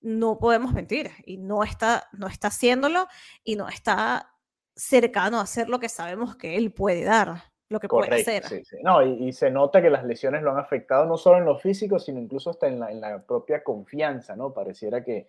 no 0.00 0.38
podemos 0.38 0.72
mentir 0.72 1.10
y 1.24 1.38
no 1.38 1.64
está, 1.64 2.08
no 2.12 2.26
está 2.28 2.48
haciéndolo 2.48 3.08
y 3.42 3.56
no 3.56 3.68
está 3.68 4.30
cercano 4.76 5.38
a 5.38 5.42
hacer 5.42 5.68
lo 5.68 5.80
que 5.80 5.88
sabemos 5.88 6.36
que 6.36 6.56
él 6.56 6.72
puede 6.72 7.04
dar. 7.04 7.42
lo 7.68 7.80
que 7.80 7.88
puede 7.88 8.22
ser. 8.22 8.44
Sí, 8.44 8.64
sí. 8.64 8.76
No, 8.82 9.02
y, 9.02 9.32
se 9.32 9.50
nota 9.50 9.82
que 9.82 9.90
las 9.90 10.04
lesiones 10.04 10.42
lo 10.42 10.52
han 10.52 10.58
afectado 10.58 11.04
no 11.06 11.16
solo 11.16 11.38
en 11.38 11.44
lo 11.44 11.58
físico, 11.58 11.98
sino 11.98 12.20
incluso 12.20 12.50
hasta 12.50 12.68
en 12.68 12.78
la, 12.78 12.90
en 12.90 13.00
la 13.00 13.22
propia 13.22 13.64
confianza, 13.64 14.36
¿no? 14.36 14.54
Pareciera 14.54 15.02
que, 15.02 15.26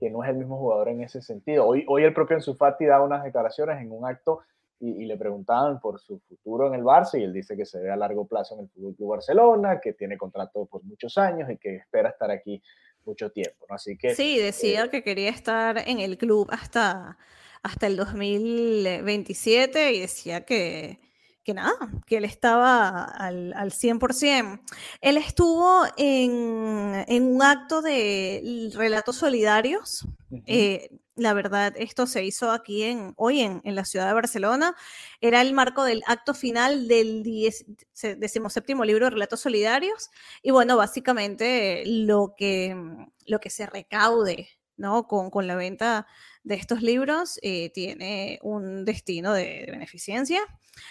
que, 0.00 0.10
no 0.10 0.24
es 0.24 0.30
el 0.30 0.36
mismo 0.36 0.58
jugador 0.58 0.88
en 0.88 1.02
ese 1.02 1.22
sentido. 1.22 1.66
Hoy, 1.66 1.84
hoy 1.86 2.04
el 2.04 2.14
propio 2.14 2.36
Ansu 2.36 2.54
Fati 2.54 2.86
da 2.86 3.02
unas 3.02 3.22
declaraciones 3.22 3.80
en 3.80 3.92
un 3.92 4.06
acto 4.06 4.40
y, 4.80 5.04
le 5.04 5.16
preguntaban 5.16 5.78
por 5.78 6.00
su 6.00 6.18
futuro 6.20 6.66
en 6.66 6.74
el 6.74 6.82
Barça 6.82 7.20
y 7.20 7.22
él 7.22 7.34
dice 7.34 7.54
que 7.54 7.66
se 7.66 7.78
ve 7.80 7.90
a 7.90 7.96
largo 7.96 8.26
plazo 8.26 8.54
en 8.54 8.62
el 8.62 8.68
Fútbol 8.70 8.96
Club 8.96 9.10
Barcelona, 9.10 9.78
que 9.78 9.92
tiene 9.92 10.16
contrato 10.16 10.64
por 10.64 10.82
muchos 10.84 11.18
años 11.18 11.50
y 11.50 11.58
que 11.58 11.76
espera 11.76 12.08
estar 12.08 12.30
aquí 12.30 12.62
mucho 13.04 13.30
tiempo, 13.30 13.66
¿no? 13.68 13.74
Así 13.74 13.98
que 13.98 14.14
Sí, 14.14 14.38
decía 14.38 14.84
eh, 14.84 14.90
que 14.90 15.02
quería 15.02 15.30
estar 15.30 15.78
en 15.86 16.00
el 16.00 16.16
club 16.16 16.48
hasta 16.50 17.18
hasta 17.62 17.86
el 17.86 17.96
2027 17.96 19.92
y 19.92 20.00
decía 20.00 20.46
que 20.46 20.98
que 21.50 21.54
nada, 21.54 21.76
que 22.06 22.18
él 22.18 22.24
estaba 22.24 23.04
al, 23.04 23.52
al 23.54 23.72
100%. 23.72 24.60
Él 25.00 25.16
estuvo 25.16 25.84
en, 25.96 27.04
en, 27.08 27.24
un 27.24 27.42
acto 27.42 27.82
de 27.82 28.70
relatos 28.74 29.16
solidarios. 29.16 30.06
Eh, 30.46 30.90
la 31.16 31.34
verdad, 31.34 31.74
esto 31.76 32.06
se 32.06 32.24
hizo 32.24 32.52
aquí 32.52 32.84
en, 32.84 33.14
hoy 33.16 33.40
en, 33.40 33.60
en, 33.64 33.74
la 33.74 33.84
ciudad 33.84 34.06
de 34.06 34.14
Barcelona. 34.14 34.76
Era 35.20 35.40
el 35.40 35.52
marco 35.54 35.82
del 35.82 36.02
acto 36.06 36.34
final 36.34 36.86
del 36.86 37.24
17 37.24 38.74
libro 38.84 39.06
de 39.06 39.10
Relatos 39.10 39.40
Solidarios. 39.40 40.10
Y 40.42 40.52
bueno, 40.52 40.76
básicamente 40.76 41.82
lo 41.84 42.34
que, 42.36 42.76
lo 43.26 43.40
que 43.40 43.50
se 43.50 43.66
recaude 43.66 44.48
¿no? 44.80 45.06
con, 45.06 45.30
con 45.30 45.46
la 45.46 45.54
venta 45.54 46.06
de 46.42 46.54
estos 46.54 46.82
libros 46.82 47.38
eh, 47.42 47.70
tiene 47.70 48.38
un 48.42 48.84
destino 48.84 49.32
de, 49.32 49.64
de, 49.66 49.70
beneficencia. 49.70 50.40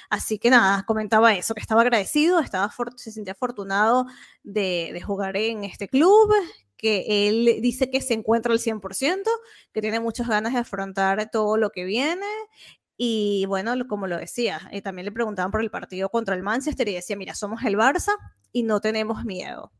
Así 0.09 0.37
que 0.37 0.49
nada, 0.49 0.83
comentaba 0.83 1.33
eso, 1.33 1.53
que 1.53 1.61
estaba 1.61 1.81
agradecido, 1.81 2.39
estaba 2.39 2.71
se 2.95 3.11
sentía 3.11 3.33
afortunado 3.33 4.05
de, 4.43 4.91
de, 4.93 5.01
jugar 5.01 5.35
en 5.37 5.63
este 5.63 5.87
club, 5.87 6.31
que 6.77 7.27
él 7.27 7.59
dice 7.61 7.89
que 7.89 7.99
se 7.99 8.13
encuentra 8.13 8.53
al 8.53 8.59
100%, 8.59 9.23
que 9.73 9.81
tiene 9.81 9.99
muchas 9.99 10.27
ganas 10.27 10.53
de 10.53 10.59
afrontar 10.59 11.29
todo 11.31 11.57
lo 11.57 11.71
que 11.71 11.83
viene. 11.83 12.25
Y 12.95 13.45
bueno, 13.47 13.73
como 13.87 14.07
lo 14.07 14.17
decía, 14.17 14.61
eh, 14.71 14.81
también 14.81 15.05
le 15.05 15.11
preguntaban 15.11 15.51
por 15.51 15.61
el 15.61 15.71
partido 15.71 16.09
contra 16.09 16.35
el 16.35 16.43
Manchester 16.43 16.87
y 16.89 16.93
decía, 16.93 17.15
mira, 17.15 17.33
somos 17.33 17.63
el 17.63 17.75
Barça 17.75 18.11
y 18.51 18.63
no 18.63 18.81
tenemos 18.81 19.25
miedo. 19.25 19.71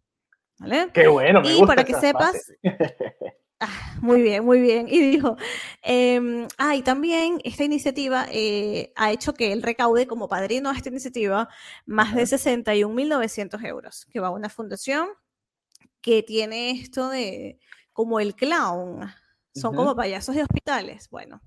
¿Vale? 0.58 0.90
Qué 0.94 1.08
bueno. 1.08 1.42
Me 1.42 1.56
y 1.56 1.66
para 1.66 1.84
que 1.84 1.94
sepas, 1.94 2.52
Ah, 3.62 3.94
muy 4.02 4.22
bien, 4.22 4.46
muy 4.46 4.62
bien. 4.62 4.88
Y 4.90 5.00
dijo, 5.02 5.36
eh, 5.84 6.48
ah, 6.58 6.76
y 6.76 6.82
también 6.82 7.42
esta 7.44 7.66
iniciativa 7.66 8.26
eh, 8.32 8.94
ha 8.96 9.12
hecho 9.12 9.34
que 9.34 9.52
él 9.52 9.62
recaude 9.64 10.08
como 10.08 10.30
padrino 10.30 10.72
de 10.72 10.78
esta 10.78 10.90
iniciativa 10.90 11.50
más 11.86 12.16
de 12.16 12.26
61.900 12.26 13.62
euros, 13.66 14.06
que 14.10 14.22
va 14.22 14.28
a 14.28 14.32
una 14.32 14.50
fundación 14.50 15.10
que 16.02 16.24
tiene 16.24 16.72
esto 16.72 17.10
de 17.10 17.60
como 17.92 18.20
el 18.22 18.36
clown, 18.36 19.02
son 19.54 19.72
uh 19.72 19.74
-huh. 19.74 19.78
como 19.78 19.96
payasos 19.96 20.36
de 20.36 20.44
hospitales, 20.44 21.10
bueno. 21.10 21.42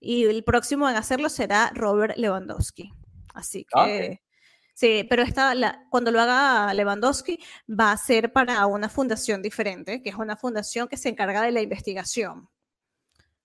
Y 0.00 0.24
el 0.26 0.44
próximo 0.44 0.88
en 0.90 0.96
hacerlo 0.96 1.28
será 1.30 1.70
Robert 1.74 2.16
Lewandowski. 2.18 2.92
Así 3.34 3.64
que... 3.64 3.80
Okay. 3.80 4.20
Sí, 4.74 5.06
pero 5.08 5.22
esta, 5.22 5.54
la, 5.54 5.86
cuando 5.90 6.10
lo 6.10 6.20
haga 6.20 6.72
Lewandowski 6.74 7.38
va 7.68 7.92
a 7.92 7.96
ser 7.96 8.32
para 8.32 8.66
una 8.66 8.88
fundación 8.88 9.42
diferente, 9.42 10.02
que 10.02 10.10
es 10.10 10.16
una 10.16 10.36
fundación 10.36 10.88
que 10.88 10.96
se 10.96 11.08
encarga 11.08 11.42
de 11.42 11.52
la 11.52 11.60
investigación 11.60 12.48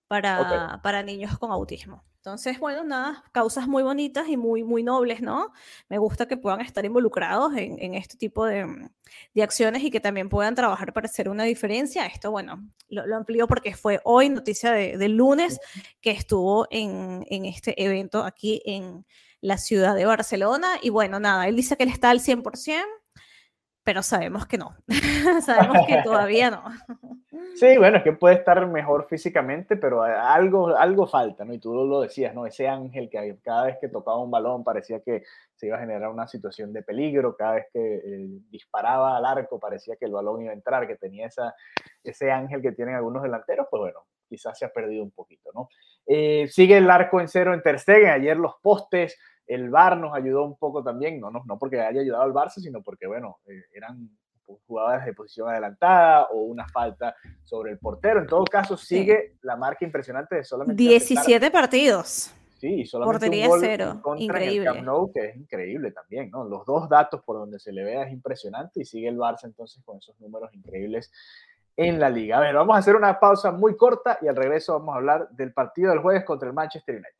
para, 0.08 0.40
okay. 0.40 0.80
para 0.82 1.02
niños 1.02 1.38
con 1.38 1.50
autismo. 1.50 2.04
Entonces, 2.26 2.58
bueno, 2.58 2.82
nada, 2.82 3.22
causas 3.30 3.68
muy 3.68 3.84
bonitas 3.84 4.28
y 4.28 4.36
muy, 4.36 4.64
muy 4.64 4.82
nobles, 4.82 5.22
¿no? 5.22 5.52
Me 5.88 5.98
gusta 5.98 6.26
que 6.26 6.36
puedan 6.36 6.60
estar 6.60 6.84
involucrados 6.84 7.56
en, 7.56 7.80
en 7.80 7.94
este 7.94 8.16
tipo 8.16 8.44
de, 8.44 8.88
de, 9.32 9.42
acciones 9.44 9.84
y 9.84 9.92
que 9.92 10.00
también 10.00 10.28
puedan 10.28 10.56
trabajar 10.56 10.92
para 10.92 11.06
hacer 11.06 11.28
una 11.28 11.44
diferencia. 11.44 12.04
Esto, 12.04 12.32
bueno, 12.32 12.68
lo, 12.88 13.06
lo 13.06 13.14
amplío 13.14 13.46
porque 13.46 13.76
fue 13.76 14.00
hoy, 14.02 14.28
noticia 14.28 14.72
del 14.72 14.98
de 14.98 15.08
lunes, 15.08 15.60
que 16.00 16.10
estuvo 16.10 16.66
en, 16.72 17.24
en 17.30 17.44
este 17.44 17.80
evento 17.80 18.24
aquí 18.24 18.60
en, 18.64 19.06
la 19.40 19.58
ciudad 19.58 19.94
de 19.94 20.06
Barcelona. 20.06 20.68
Y 20.82 20.90
bueno, 20.90 21.20
nada, 21.20 21.48
él 21.48 21.56
dice 21.56 21.76
que 21.76 21.84
él 21.84 21.90
está 21.90 22.10
al 22.10 22.20
100%, 22.20 22.82
pero 23.84 24.02
sabemos 24.02 24.46
que 24.46 24.58
no. 24.58 24.74
sabemos 25.44 25.86
que 25.86 26.02
todavía 26.02 26.50
no. 26.50 26.64
sí, 27.54 27.76
bueno, 27.78 27.98
es 27.98 28.02
que 28.02 28.12
puede 28.12 28.34
estar 28.34 28.66
mejor 28.66 29.06
físicamente, 29.08 29.76
pero 29.76 30.02
algo, 30.02 30.76
algo 30.76 31.06
falta, 31.06 31.44
¿no? 31.44 31.54
Y 31.54 31.58
tú 31.58 31.72
lo 31.72 32.00
decías, 32.00 32.34
¿no? 32.34 32.46
Ese 32.46 32.66
ángel 32.66 33.08
que 33.08 33.38
cada 33.42 33.66
vez 33.66 33.78
que 33.80 33.88
tocaba 33.88 34.18
un 34.18 34.30
balón 34.30 34.64
parecía 34.64 35.00
que 35.00 35.22
se 35.54 35.68
iba 35.68 35.76
a 35.76 35.80
generar 35.80 36.10
una 36.10 36.26
situación 36.26 36.72
de 36.72 36.82
peligro, 36.82 37.36
cada 37.36 37.54
vez 37.54 37.66
que 37.72 37.96
eh, 37.96 38.28
disparaba 38.50 39.16
al 39.16 39.24
arco 39.24 39.60
parecía 39.60 39.94
que 39.96 40.06
el 40.06 40.12
balón 40.12 40.42
iba 40.42 40.50
a 40.50 40.54
entrar, 40.54 40.86
que 40.88 40.96
tenía 40.96 41.26
esa, 41.26 41.54
ese 42.02 42.30
ángel 42.32 42.62
que 42.62 42.72
tienen 42.72 42.96
algunos 42.96 43.22
delanteros, 43.22 43.68
pues 43.70 43.80
bueno, 43.80 44.00
quizás 44.28 44.58
se 44.58 44.64
ha 44.64 44.72
perdido 44.72 45.02
un 45.02 45.10
poquito, 45.10 45.50
¿no? 45.54 45.68
Eh, 46.06 46.46
sigue 46.48 46.78
el 46.78 46.90
arco 46.90 47.20
en 47.20 47.28
cero 47.28 47.54
en 47.54 47.62
Ter 47.62 47.78
Stegen, 47.78 48.10
ayer 48.10 48.36
los 48.36 48.54
postes, 48.62 49.18
el 49.46 49.70
VAR 49.70 49.96
nos 49.96 50.14
ayudó 50.14 50.44
un 50.44 50.56
poco 50.56 50.82
también, 50.82 51.20
no, 51.20 51.30
no, 51.30 51.42
no 51.46 51.58
porque 51.58 51.80
haya 51.80 52.00
ayudado 52.00 52.24
al 52.24 52.32
Barça, 52.32 52.60
sino 52.60 52.82
porque, 52.82 53.06
bueno, 53.06 53.38
eh, 53.46 53.62
eran 53.74 54.10
jugadas 54.66 55.04
de 55.04 55.12
posición 55.12 55.48
adelantada 55.48 56.26
o 56.32 56.42
una 56.42 56.66
falta 56.68 57.14
sobre 57.42 57.72
el 57.72 57.78
portero. 57.78 58.20
En 58.20 58.26
todo 58.26 58.44
caso, 58.44 58.76
sigue 58.76 59.32
sí. 59.32 59.38
la 59.42 59.56
marca 59.56 59.84
impresionante 59.84 60.36
de 60.36 60.44
solamente 60.44 60.80
17 60.80 61.50
partidos. 61.50 62.32
Sí, 62.58 62.86
solamente 62.86 63.26
Portería 63.26 63.44
un 63.44 63.50
gol 63.50 63.60
cero. 63.60 64.02
Increíble. 64.16 64.56
En 64.56 64.68
el 64.68 64.74
Camp 64.74 64.86
Nou, 64.86 65.12
que 65.12 65.26
es 65.26 65.36
increíble 65.36 65.92
también, 65.92 66.30
¿no? 66.30 66.44
Los 66.44 66.64
dos 66.64 66.88
datos 66.88 67.22
por 67.22 67.36
donde 67.36 67.58
se 67.58 67.70
le 67.70 67.84
vea 67.84 68.04
es 68.04 68.12
impresionante 68.12 68.80
y 68.80 68.84
sigue 68.86 69.08
el 69.08 69.18
Barça 69.18 69.44
entonces 69.44 69.82
con 69.84 69.98
esos 69.98 70.18
números 70.20 70.52
increíbles 70.54 71.12
en 71.76 72.00
la 72.00 72.08
liga. 72.08 72.38
A 72.38 72.40
ver, 72.40 72.54
vamos 72.54 72.74
a 72.76 72.78
hacer 72.78 72.96
una 72.96 73.20
pausa 73.20 73.52
muy 73.52 73.76
corta 73.76 74.18
y 74.22 74.28
al 74.28 74.36
regreso 74.36 74.72
vamos 74.74 74.94
a 74.94 74.98
hablar 74.98 75.28
del 75.30 75.52
partido 75.52 75.90
del 75.90 76.00
jueves 76.00 76.24
contra 76.24 76.48
el 76.48 76.54
Manchester 76.54 76.96
United. 76.96 77.16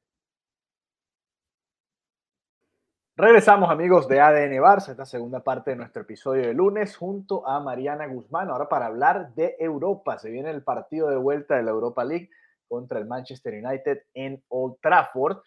Regresamos 3.18 3.70
amigos 3.70 4.08
de 4.08 4.20
ADN 4.20 4.60
Barça, 4.60 4.90
esta 4.90 5.06
segunda 5.06 5.42
parte 5.42 5.70
de 5.70 5.76
nuestro 5.76 6.02
episodio 6.02 6.42
de 6.42 6.52
lunes 6.52 6.96
junto 6.96 7.48
a 7.48 7.60
Mariana 7.60 8.06
Guzmán, 8.06 8.50
ahora 8.50 8.68
para 8.68 8.86
hablar 8.86 9.32
de 9.34 9.56
Europa. 9.58 10.18
Se 10.18 10.28
viene 10.28 10.50
el 10.50 10.62
partido 10.62 11.08
de 11.08 11.16
vuelta 11.16 11.56
de 11.56 11.62
la 11.62 11.70
Europa 11.70 12.04
League 12.04 12.28
contra 12.68 12.98
el 12.98 13.06
Manchester 13.06 13.54
United 13.54 14.02
en 14.12 14.44
Old 14.48 14.76
Trafford. 14.82 15.38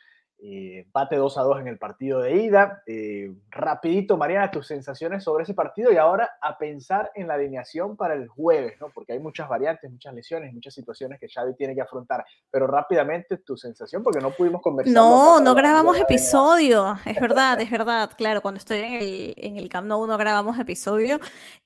Eh, 0.42 0.84
empate 0.86 1.18
2 1.18 1.38
a 1.38 1.42
2 1.42 1.60
en 1.60 1.68
el 1.68 1.78
partido 1.78 2.22
de 2.22 2.38
ida. 2.38 2.82
Eh, 2.88 3.34
rapidito, 3.50 4.16
Mariana, 4.16 4.50
tus 4.50 4.68
sensaciones 4.68 5.22
sobre 5.22 5.44
ese 5.44 5.54
partido 5.54 5.92
y 5.92 5.98
ahora 5.98 6.38
a 6.42 6.58
pensar 6.58 7.12
en 7.14 7.28
la 7.28 7.34
alineación 7.34 7.98
para 7.98 8.14
el 8.14 8.30
jueves, 8.30 8.80
¿no? 8.80 8.90
Porque 8.90 9.12
hay 9.12 9.20
muchas 9.20 9.50
variantes, 9.50 9.92
muchas 9.92 10.14
lesiones, 10.14 10.54
muchas 10.54 10.74
situaciones 10.74 11.20
que 11.20 11.28
Xavi 11.28 11.56
tiene 11.56 11.76
que 11.76 11.82
afrontar. 11.82 12.24
Pero 12.50 12.68
rápidamente 12.68 13.38
tu 13.40 13.58
sensación, 13.58 14.02
porque 14.02 14.22
no 14.22 14.32
pudimos 14.32 14.62
conversar. 14.62 14.94
No, 14.94 15.42
no 15.42 15.54
grabamos 15.56 15.98
episodio, 15.98 16.98
es 17.06 17.20
verdad, 17.20 17.60
es 17.60 17.70
verdad. 17.70 18.10
Claro, 18.18 18.42
cuando 18.42 18.60
estoy 18.60 18.78
en 18.80 18.94
el, 18.94 19.34
en 19.36 19.58
el 19.58 19.68
Camp 19.68 19.88
Nou 19.88 20.08
no 20.08 20.18
grabamos 20.18 20.58
episodio. 20.58 21.20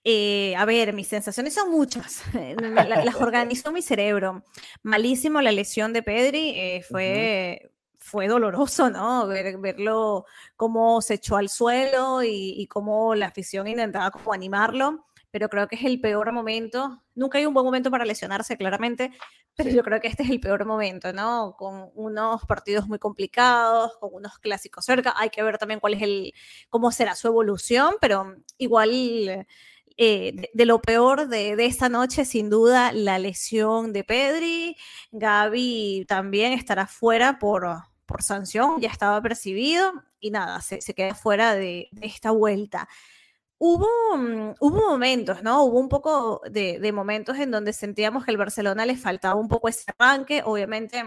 Eh, 0.04 0.56
a 0.56 0.66
ver, 0.66 0.94
mis 0.94 1.08
sensaciones 1.08 1.54
son 1.54 1.70
muchas. 1.70 2.24
las 2.34 3.16
organizó 3.22 3.72
mi 3.72 3.84
cerebro. 3.84 4.44
Malísimo 4.82 5.42
la 5.42 5.52
lesión 5.52 5.94
de 5.94 6.02
Pedri, 6.02 6.54
eh, 6.56 6.82
fue... 6.82 7.62
Uh 7.62 7.68
-huh 7.68 7.73
fue 8.04 8.28
doloroso, 8.28 8.90
¿no? 8.90 9.26
Ver, 9.28 9.58
verlo 9.58 10.26
cómo 10.58 11.02
se 11.02 11.16
echó 11.16 11.38
al 11.38 11.50
suelo 11.50 12.22
y, 12.22 12.54
y, 12.58 12.68
cómo 12.68 13.16
la 13.16 13.28
afición 13.28 13.66
intentaba 13.66 14.12
como 14.12 14.34
animarlo, 14.34 15.06
pero 15.32 15.50
creo 15.50 15.68
que 15.68 15.78
es 15.78 15.86
el 15.86 16.02
peor 16.02 16.32
momento. 16.34 17.02
Nunca 17.16 17.38
hay 17.38 17.46
un 17.46 17.54
buen 17.54 17.66
momento 17.66 17.90
para 17.90 18.06
lesionarse, 18.06 18.58
claramente, 18.58 19.12
pero 19.56 19.70
yo 19.70 19.84
creo 19.84 20.02
que 20.02 20.10
este 20.10 20.24
es 20.24 20.30
el 20.30 20.42
peor 20.42 20.66
momento, 20.66 21.14
¿no? 21.14 21.56
Con 21.58 21.92
unos 21.96 22.46
partidos 22.46 22.88
muy 22.88 23.00
complicados, 23.00 23.96
con 24.00 24.10
unos 24.14 24.38
clásicos 24.40 24.84
cerca. 24.86 25.14
Hay 25.16 25.30
que 25.30 25.42
ver 25.42 25.58
también 25.58 25.80
cuál 25.80 25.94
es 25.94 26.02
el, 26.02 26.34
cómo 26.70 26.92
será 26.92 27.16
su 27.16 27.28
evolución, 27.28 27.96
pero 28.02 28.36
igual 28.58 28.92
eh, 28.92 29.46
de, 29.98 30.50
de, 30.54 30.66
lo 30.66 30.82
peor 30.82 31.30
de, 31.30 31.56
de, 31.56 31.66
esta 31.66 31.88
noche, 31.88 32.26
sin 32.26 32.50
duda, 32.50 32.92
la 32.92 33.18
lesión 33.18 33.94
de 33.94 34.04
Pedri. 34.04 34.76
Gaby 35.12 36.06
también 36.08 36.54
estará 36.54 36.86
fuera 36.86 37.40
por, 37.40 37.66
por 38.06 38.24
sanción, 38.24 38.80
ya 38.82 38.90
estaba 38.90 39.22
percibido 39.22 39.92
y 40.20 40.32
nada, 40.32 40.62
se, 40.62 40.82
se 40.82 40.94
queda 40.94 41.16
fuera 41.16 41.56
de, 41.56 41.90
esta 42.02 42.32
vuelta. 42.32 42.88
Hubo, 43.58 43.88
um, 44.14 44.54
hubo, 44.60 44.90
momentos, 44.90 45.44
¿no? 45.44 45.64
Hubo 45.64 45.80
un 45.80 45.90
poco 45.90 46.42
de, 46.50 46.92
momentos 46.94 47.38
en 47.38 47.52
donde 47.52 47.74
sentíamos 47.74 48.26
que 48.26 48.32
al 48.32 48.38
Barcelona 48.38 48.86
le 48.86 48.98
faltaba 48.98 49.40
un 49.40 49.48
poco 49.48 49.70
ese 49.70 49.86
arranque. 49.98 50.42
Obviamente, 50.46 51.04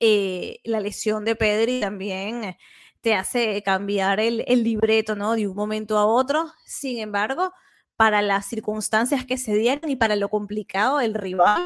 eh, 0.00 0.60
la 0.64 0.80
lesión 0.80 1.24
de 1.24 1.36
Pedri 1.36 1.80
también 1.80 2.56
te 3.00 3.14
hace 3.14 3.62
cambiar 3.62 4.20
el, 4.20 4.44
el, 4.46 4.64
libreto, 4.64 5.16
¿no? 5.16 5.34
De 5.34 5.46
un 5.48 5.56
momento 5.56 5.98
a 5.98 6.06
otro. 6.06 6.52
Sin 6.64 6.98
embargo, 6.98 7.52
para 7.96 8.22
las 8.22 8.46
circunstancias 8.46 9.26
que 9.26 9.38
se 9.38 9.54
dieron 9.54 9.90
y 9.90 9.96
para 9.96 10.16
lo 10.16 10.28
complicado 10.30 10.98
del 10.98 11.14
rival, 11.14 11.62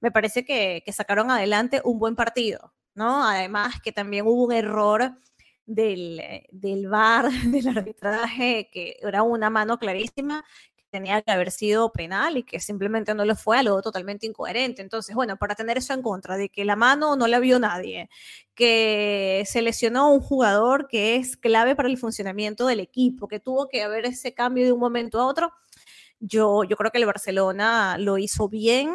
me 0.00 0.10
parece 0.10 0.44
que 0.44 0.82
sacaron 0.92 1.30
adelante 1.30 1.82
un 1.84 1.98
buen 1.98 2.16
partido. 2.16 2.72
¿No? 2.94 3.24
Además 3.26 3.80
que 3.82 3.92
también 3.92 4.26
hubo 4.26 4.44
un 4.44 4.52
error 4.52 5.12
del, 5.66 6.20
del 6.50 6.88
VAR, 6.88 7.30
del 7.46 7.68
arbitraje, 7.68 8.68
que 8.72 8.96
era 9.02 9.22
una 9.22 9.50
mano 9.50 9.78
clarísima, 9.78 10.44
que 10.76 10.84
tenía 10.90 11.22
que 11.22 11.30
haber 11.30 11.50
sido 11.52 11.92
penal 11.92 12.36
y 12.36 12.42
que 12.42 12.60
simplemente 12.60 13.14
no 13.14 13.24
lo 13.24 13.36
fue, 13.36 13.58
algo 13.58 13.80
totalmente 13.82 14.26
incoherente. 14.26 14.82
Entonces, 14.82 15.14
bueno, 15.14 15.36
para 15.36 15.54
tener 15.54 15.78
eso 15.78 15.94
en 15.94 16.02
contra, 16.02 16.36
de 16.36 16.48
que 16.48 16.64
la 16.64 16.76
mano 16.76 17.16
no 17.16 17.26
la 17.28 17.38
vio 17.38 17.58
nadie, 17.58 18.10
que 18.54 19.44
se 19.46 19.62
lesionó 19.62 20.12
un 20.12 20.20
jugador 20.20 20.88
que 20.88 21.16
es 21.16 21.36
clave 21.36 21.76
para 21.76 21.88
el 21.88 21.98
funcionamiento 21.98 22.66
del 22.66 22.80
equipo, 22.80 23.28
que 23.28 23.40
tuvo 23.40 23.68
que 23.68 23.82
haber 23.82 24.06
ese 24.06 24.34
cambio 24.34 24.64
de 24.64 24.72
un 24.72 24.80
momento 24.80 25.20
a 25.20 25.26
otro, 25.26 25.52
yo, 26.20 26.64
yo 26.64 26.76
creo 26.76 26.90
que 26.90 26.98
el 26.98 27.06
Barcelona 27.06 27.96
lo 27.98 28.18
hizo 28.18 28.48
bien, 28.48 28.94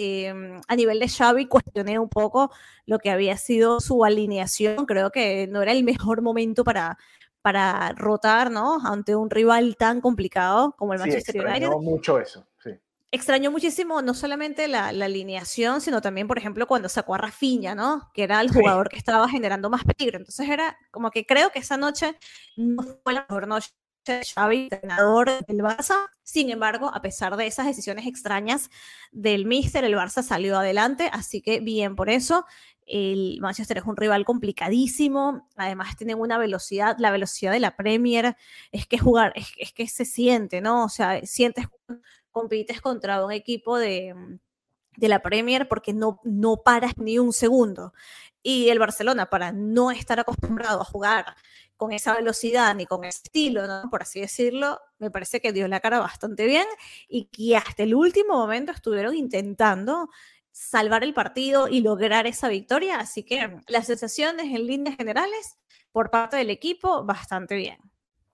Em, 0.00 0.60
a 0.68 0.76
nivel 0.76 1.00
de 1.00 1.08
Xavi 1.08 1.46
cuestioné 1.46 1.98
un 1.98 2.08
poco 2.08 2.52
lo 2.86 3.00
que 3.00 3.10
había 3.10 3.36
sido 3.36 3.80
su 3.80 4.04
alineación. 4.04 4.86
Creo 4.86 5.10
que 5.10 5.48
no 5.48 5.60
era 5.60 5.72
el 5.72 5.82
mejor 5.82 6.22
momento 6.22 6.62
para, 6.62 6.96
para 7.42 7.90
rotar, 7.96 8.52
¿no? 8.52 8.78
Ante 8.84 9.16
un 9.16 9.28
rival 9.28 9.74
tan 9.76 10.00
complicado 10.00 10.76
como 10.78 10.92
el 10.92 11.00
Manchester 11.00 11.44
United. 11.44 11.70
mucho 11.80 12.20
eso, 12.20 12.46
sí. 12.62 12.70
Extrañó 13.10 13.50
muchísimo 13.50 14.00
no 14.00 14.14
solamente 14.14 14.68
la, 14.68 14.90
alineación, 14.90 15.80
sino 15.80 16.00
también, 16.00 16.28
por 16.28 16.38
ejemplo, 16.38 16.68
cuando 16.68 16.88
sacó 16.88 17.16
a 17.16 17.18
Rafinha, 17.18 17.74
¿no? 17.74 18.08
Que 18.14 18.22
era 18.22 18.40
el 18.40 18.52
jugador 18.52 18.88
que 18.90 18.98
estaba 18.98 19.28
generando 19.28 19.68
más 19.68 19.82
peligro. 19.82 20.18
Entonces 20.18 20.48
era 20.48 20.78
como 20.92 21.10
que 21.10 21.26
creo 21.26 21.50
que 21.50 21.58
esa 21.58 21.76
noche 21.76 22.16
no 22.56 22.84
fue 23.02 23.14
la 23.14 23.26
mejor 23.28 23.48
noche 23.48 23.70
Xavi, 24.08 24.68
entrenador 24.70 25.44
del 25.46 25.58
Barça. 25.58 25.94
Sin 26.22 26.50
embargo, 26.50 26.90
a 26.92 27.00
pesar 27.02 27.36
de 27.36 27.46
esas 27.46 27.66
decisiones 27.66 28.06
extrañas 28.06 28.70
del 29.12 29.46
míster, 29.46 29.84
el 29.84 29.94
Barça 29.94 30.22
salió 30.22 30.58
adelante, 30.58 31.10
así 31.12 31.40
que 31.40 31.60
bien 31.60 31.96
por 31.96 32.10
eso. 32.10 32.44
El 32.86 33.38
Manchester 33.40 33.78
es 33.78 33.84
un 33.84 33.96
rival 33.96 34.24
complicadísimo, 34.24 35.46
además 35.56 35.96
tienen 35.96 36.18
una 36.18 36.38
velocidad, 36.38 36.96
la 36.98 37.10
velocidad 37.10 37.52
de 37.52 37.60
la 37.60 37.76
Premier, 37.76 38.36
es 38.72 38.86
que 38.86 38.98
jugar, 38.98 39.32
es, 39.36 39.72
que 39.72 39.86
se 39.88 40.06
siente, 40.06 40.62
¿no? 40.62 40.84
O 40.84 40.88
sea, 40.88 41.20
sientes, 41.26 41.66
compites 42.30 42.80
contra 42.80 43.24
un 43.24 43.32
equipo 43.32 43.76
de, 43.78 44.14
de 44.96 45.08
la 45.08 45.20
Premier 45.20 45.68
porque 45.68 45.92
no, 45.92 46.20
no 46.24 46.58
paras 46.58 46.96
ni 46.96 47.18
un 47.18 47.32
segundo. 47.32 47.92
Y 48.42 48.70
el 48.70 48.78
Barcelona, 48.78 49.30
para 49.30 49.52
no 49.52 49.90
estar 49.90 50.18
acostumbrado 50.20 50.80
a 50.80 50.84
jugar 50.84 51.36
con 51.78 51.92
esa 51.92 52.14
velocidad 52.14 52.74
ni 52.74 52.84
con 52.84 53.04
ese 53.04 53.20
estilo, 53.24 53.66
¿no? 53.66 53.88
por 53.88 54.02
así 54.02 54.20
decirlo, 54.20 54.80
me 54.98 55.10
parece 55.10 55.40
que 55.40 55.52
dio 55.52 55.66
la 55.68 55.80
cara 55.80 56.00
bastante 56.00 56.44
bien 56.44 56.66
y 57.08 57.26
que 57.26 57.56
hasta 57.56 57.84
el 57.84 57.94
último 57.94 58.34
momento 58.34 58.72
estuvieron 58.72 59.14
intentando 59.14 60.10
salvar 60.50 61.04
el 61.04 61.14
partido 61.14 61.68
y 61.68 61.80
lograr 61.80 62.26
esa 62.26 62.48
victoria. 62.48 62.98
Así 62.98 63.22
que 63.22 63.56
las 63.68 63.86
sensaciones 63.86 64.46
en 64.46 64.66
líneas 64.66 64.96
generales 64.96 65.56
por 65.92 66.10
parte 66.10 66.36
del 66.36 66.50
equipo, 66.50 67.04
bastante 67.04 67.54
bien. 67.54 67.78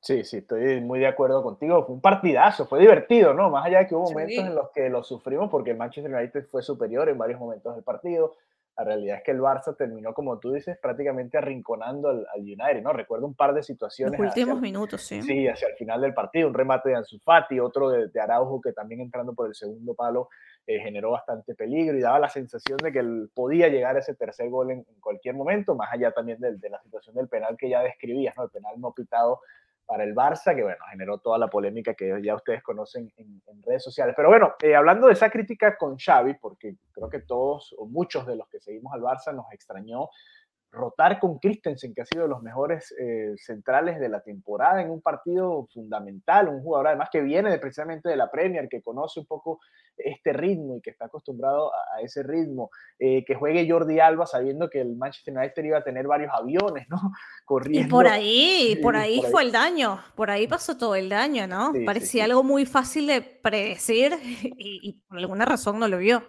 Sí, 0.00 0.24
sí, 0.24 0.38
estoy 0.38 0.80
muy 0.80 1.00
de 1.00 1.07
acuerdo 1.07 1.42
contigo. 1.42 1.85
Fue 1.85 1.94
un 1.94 2.00
partidazo, 2.00 2.66
fue 2.66 2.80
divertido, 2.80 3.35
¿no? 3.35 3.50
Más 3.50 3.66
allá 3.66 3.80
de 3.80 3.87
que 3.87 3.94
hubo 3.94 4.04
momentos 4.04 4.44
en 4.44 4.54
los 4.54 4.70
que 4.70 4.88
lo 4.88 5.04
sufrimos 5.04 5.50
porque 5.50 5.74
Manchester 5.74 6.12
United 6.12 6.46
fue 6.50 6.62
superior 6.62 7.09
en 7.11 7.18
varios 7.18 7.38
momentos 7.38 7.74
del 7.74 7.85
partido 7.85 8.37
la 8.76 8.84
realidad 8.84 9.18
es 9.18 9.22
que 9.22 9.30
el 9.30 9.40
Barça 9.40 9.76
terminó, 9.76 10.12
como 10.14 10.38
tú 10.40 10.52
dices, 10.52 10.76
prácticamente 10.78 11.38
arrinconando 11.38 12.08
al, 12.08 12.26
United, 12.37 12.82
¿no? 12.82 12.92
Recuerdo 12.92 13.26
un 13.26 13.34
par 13.34 13.54
de 13.54 13.62
situaciones. 13.62 14.18
Los 14.18 14.28
últimos 14.28 14.60
minutos, 14.60 15.02
sí. 15.02 15.22
Sí, 15.22 15.46
hacia 15.46 15.68
el 15.68 15.74
final 15.74 16.00
del 16.00 16.12
partido, 16.12 16.48
un 16.48 16.54
remate 16.54 16.88
de 16.88 16.96
Ansu 16.96 17.18
Fati, 17.20 17.60
otro 17.60 17.90
de, 17.90 18.20
Araujo 18.20 18.60
que 18.60 18.72
también 18.72 19.00
entrando 19.00 19.32
por 19.32 19.46
el 19.46 19.54
segundo 19.54 19.94
palo 19.94 20.28
eh, 20.66 20.80
generó 20.80 21.12
bastante 21.12 21.54
peligro 21.54 21.96
y 21.96 22.00
daba 22.00 22.18
la 22.18 22.28
sensación 22.28 22.78
de 22.78 22.90
que 22.90 22.98
él 22.98 23.30
podía 23.32 23.68
llegar 23.68 23.94
a 23.94 24.00
ese 24.00 24.14
tercer 24.14 24.50
gol 24.50 24.72
en, 24.72 24.84
cualquier 25.00 25.37
momento, 25.37 25.76
más 25.76 25.92
allá 25.92 26.10
también 26.10 26.40
de, 26.40 26.56
de, 26.56 26.70
la 26.70 26.82
situación 26.82 27.14
del 27.14 27.28
penal 27.28 27.56
que 27.56 27.68
ya 27.68 27.82
describías, 27.82 28.34
¿no? 28.37 28.44
El 28.44 28.50
penal 28.50 28.80
no 28.80 28.92
pitado 28.92 29.40
para 29.86 30.04
el 30.04 30.14
Barça, 30.14 30.54
que 30.54 30.62
bueno, 30.62 30.78
generó 30.90 31.18
toda 31.18 31.38
la 31.38 31.48
polémica 31.48 31.94
que 31.94 32.20
ya 32.22 32.34
ustedes 32.34 32.62
conocen 32.62 33.12
en, 33.16 33.42
redes 33.62 33.82
sociales. 33.82 34.14
Pero 34.16 34.28
bueno, 34.28 34.54
eh, 34.62 34.74
hablando 34.74 35.06
de 35.06 35.14
esa 35.14 35.30
crítica 35.30 35.76
con 35.76 35.96
Xavi, 35.96 36.34
porque 36.34 36.76
creo 36.92 37.08
que 37.08 37.20
todos 37.20 37.74
o 37.78 37.86
muchos 37.86 38.26
de 38.26 38.36
los 38.36 38.48
que 38.48 38.60
seguimos 38.60 38.92
al 38.92 39.00
Barça 39.00 39.34
nos 39.34 39.50
extrañó 39.52 40.08
rotar 40.74 41.20
con 41.20 41.38
Christensen, 41.38 41.94
que 41.94 42.02
ha 42.02 42.04
sido 42.04 42.24
de 42.24 42.28
los 42.28 42.42
mejores 42.42 42.92
eh, 42.98 43.32
centrales 43.37 44.00
de 44.00 44.08
la 44.08 44.20
temporada 44.20 44.82
en 44.82 44.90
un 44.90 45.00
partido 45.00 45.66
fundamental, 45.72 46.48
un 46.48 46.62
jugador 46.62 46.88
además 46.88 47.08
que 47.10 47.22
viene 47.22 47.56
precisamente 47.58 48.08
de 48.08 48.16
la 48.16 48.30
Premier, 48.30 48.68
que 48.68 48.82
conoce 48.82 49.20
un 49.20 49.26
poco 49.26 49.60
este 49.96 50.32
ritmo 50.32 50.76
y 50.76 50.80
que 50.80 50.90
está 50.90 51.06
acostumbrado 51.06 51.72
a, 51.72 52.00
ese 52.02 52.22
ritmo, 52.22 52.70
eh, 52.98 53.24
que 53.24 53.34
juegue 53.37 53.68
Jordi 53.70 54.00
Alba 54.00 54.26
sabiendo 54.26 54.68
que 54.68 54.80
el 54.80 54.96
Manchester 54.96 55.37
United 55.37 55.64
iba 55.64 55.78
a 55.78 55.84
tener 55.84 56.06
varios 56.06 56.32
aviones, 56.34 56.87
¿no? 56.88 56.98
Corriendo. 57.44 57.87
Y 57.87 57.90
por 57.90 58.08
ahí, 58.08 58.78
por 58.82 58.96
ahí 58.96 59.22
fue 59.30 59.42
el 59.42 59.52
daño, 59.52 60.00
por 60.16 60.30
ahí 60.30 60.48
pasó 60.48 60.76
todo 60.76 60.96
el 60.96 61.08
daño, 61.08 61.46
¿no? 61.46 61.72
Parecía 61.87 62.24
algo 62.24 62.42
muy 62.42 62.66
fácil 62.66 63.06
de 63.06 63.22
predecir 63.22 64.12
y 64.58 65.00
por 65.08 65.18
alguna 65.18 65.44
razón 65.44 65.78
no 65.78 65.88
lo 65.88 65.98
vio. 65.98 66.24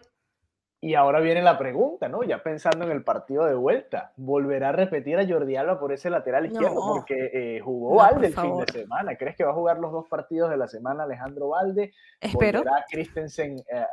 Y 0.82 0.94
ahora 0.94 1.20
viene 1.20 1.42
la 1.42 1.58
pregunta, 1.58 2.08
¿no? 2.10 2.24
Ya 2.24 2.44
pensando 2.44 2.86
en 2.86 2.92
el 2.92 3.04
partido 3.04 3.46
de 3.46 3.56
vuelta, 3.56 4.14
¿volverá 4.18 4.70
a 4.70 4.72
repetir 4.72 5.18
a 5.18 5.28
Jordi 5.28 5.56
Alba 5.56 5.80
por 5.80 5.92
ese 5.92 6.10
lateral 6.10 6.46
izquierdo? 6.46 6.76
Porque 6.76 7.32
eh, 7.34 7.60
jugó 7.60 7.96
Valde 7.96 8.28
el 8.28 8.36
fin 8.36 8.58
de 8.58 8.72
semana. 8.72 9.16
¿Crees 9.16 9.36
que 9.36 9.44
va 9.44 9.52
a 9.52 9.56
jugar 9.56 9.80
los 9.80 9.92
dos 9.92 10.08
partidos 10.08 10.52
de 10.52 10.58
la 10.58 10.68
semana 10.68 11.04
Alejandro 11.04 11.50
Valde? 11.50 11.92
Espero. 12.20 12.60
¿Volverá 12.60 12.86
Christensen 12.90 13.56
eh, 13.68 13.86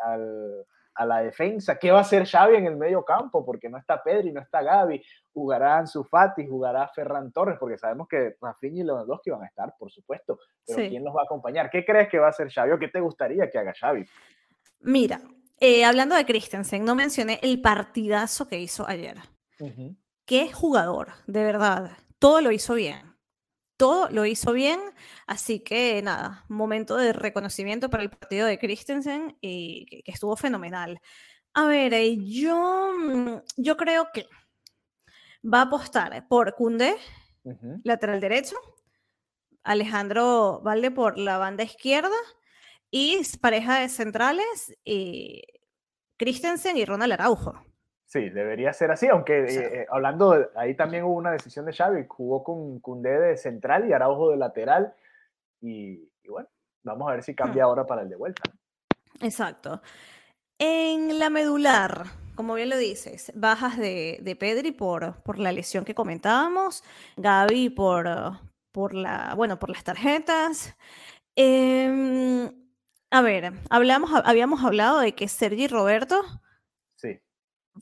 a 0.95 1.07
la 1.07 1.23
defensa? 1.23 1.79
¿Qué 1.79 1.91
va 1.91 1.99
a 1.99 2.03
hacer 2.03 2.27
Xavi 2.27 2.57
en 2.57 2.67
el 2.67 2.77
medio 2.77 3.05
campo? 3.05 3.43
Porque 3.45 3.71
no 3.71 3.79
está 3.79 4.03
Pedri, 4.03 4.33
no 4.33 4.41
está 4.41 4.63
Gaby. 4.63 5.03
¿Jugará 5.33 5.79
Ansu 5.79 6.05
Fati? 6.05 6.47
¿Jugará 6.47 6.89
Ferran 6.89 7.33
Torres? 7.33 7.57
Porque 7.59 7.79
sabemos 7.79 8.07
que 8.07 8.37
Rafinha 8.39 8.83
y 8.83 8.85
Lewandowski 8.85 9.31
van 9.31 9.45
a 9.45 9.47
estar, 9.47 9.75
por 9.79 9.91
supuesto. 9.91 10.39
Pero 10.67 10.89
¿quién 10.91 11.05
los 11.05 11.15
va 11.15 11.23
a 11.23 11.25
acompañar? 11.25 11.71
¿Qué 11.71 11.87
crees 11.87 12.09
que 12.11 12.19
va 12.19 12.27
a 12.27 12.31
hacer 12.31 12.51
Xavi 12.51 12.73
o 12.73 12.79
qué 12.79 12.89
te 12.89 13.01
gustaría 13.01 13.49
que 13.49 13.59
haga 13.59 13.73
Xavi? 13.73 14.05
Mira, 14.81 15.21
eh, 15.59 15.85
hablando 15.85 16.15
de 16.15 16.27
Christensen, 16.27 16.85
no 16.85 16.95
mencioné 16.95 17.39
el 17.43 17.61
partidazo 17.61 18.49
que 18.49 18.61
hizo 18.61 18.89
ayer. 18.89 19.19
Qué 20.25 20.53
jugador, 20.53 21.13
de 21.27 21.45
verdad. 21.45 21.97
Todo 22.19 22.41
lo 22.41 22.51
hizo 22.51 22.75
bien. 22.75 23.17
Todo 23.77 24.09
lo 24.11 24.25
hizo 24.27 24.53
bien. 24.53 24.81
Así 25.27 25.61
que 25.61 26.03
nada, 26.03 26.45
momento 26.49 26.97
de 26.97 27.13
reconocimiento 27.13 27.91
para 27.91 28.03
el 28.03 28.11
partido 28.11 28.47
de 28.47 28.59
Christensen 28.59 29.37
y 29.41 29.87
que, 29.87 30.13
estuvo 30.13 30.37
fenomenal. 30.37 31.01
A 31.55 31.67
ver, 31.67 31.95
eh, 31.95 32.17
yo, 32.19 32.93
mm, 32.99 33.43
yo 33.57 33.77
creo 33.77 34.09
que 34.13 34.27
va 35.45 35.61
a 35.61 35.63
apostar 35.63 36.27
por 36.29 36.55
Kunde, 36.55 36.97
lateral 37.85 38.21
derecho, 38.21 38.57
Alejandro 39.65 40.61
Valde 40.63 40.91
por 40.91 41.19
la 41.19 41.39
banda 41.39 41.63
izquierda 41.65 42.17
y 42.93 43.21
pareja 43.41 43.81
de 43.81 43.89
centrales, 43.89 44.77
y 44.85 45.43
Christensen 46.19 46.77
y 46.77 46.85
Ronald 46.85 47.15
Araujo. 47.15 47.55
Sí, 48.07 48.29
debería 48.29 48.73
ser 48.75 48.91
así, 48.91 49.09
aunque 49.09 49.45
eh, 49.47 49.81
eh, 49.81 49.87
hablando, 49.91 50.51
ahí 50.55 50.77
también 50.77 51.05
hubo 51.05 51.15
una 51.15 51.33
decisión 51.33 51.65
de 51.65 51.73
Xavi, 51.73 52.05
jugó 52.07 52.45
con 52.45 52.79
Cundé 52.81 53.19
de 53.19 53.37
central 53.39 53.89
y 53.89 53.95
Araujo 53.95 54.31
de 54.31 54.37
lateral, 54.37 54.95
y, 55.63 56.11
bueno, 56.29 56.49
vamos 56.85 57.09
a 57.09 57.15
ver 57.15 57.23
si 57.23 57.35
cambia 57.35 57.65
hmm. 57.65 57.67
ahora 57.67 57.87
para 57.87 58.03
el 58.03 58.11
de 58.11 58.17
vuelta. 58.17 58.43
Exacto. 59.21 59.81
En 60.59 61.19
la 61.19 61.31
medular, 61.31 62.05
como 62.35 62.55
bien 62.55 62.69
lo 62.69 62.77
dices, 62.77 63.33
bajas 63.35 63.79
de, 63.79 64.19
de 64.21 64.37
Pedri 64.37 64.73
por, 64.73 65.23
por 65.23 65.39
la 65.39 65.51
lesión 65.51 65.87
que 65.87 65.95
comentábamos, 65.95 66.85
Gaby 67.17 67.71
por, 67.71 68.07
por, 68.71 68.93
la, 68.93 69.33
bueno, 69.35 69.59
por 69.59 69.71
las 69.71 69.83
tarjetas. 69.83 70.77
Eh, 71.35 72.53
a 73.13 73.21
ver, 73.21 73.53
hablamos, 73.69 74.11
habíamos 74.25 74.65
hablado 74.65 75.01
de 75.01 75.15
que 75.15 75.29
Sergi 75.29 75.69
Roberto 75.69 76.23
sí. 76.97 77.21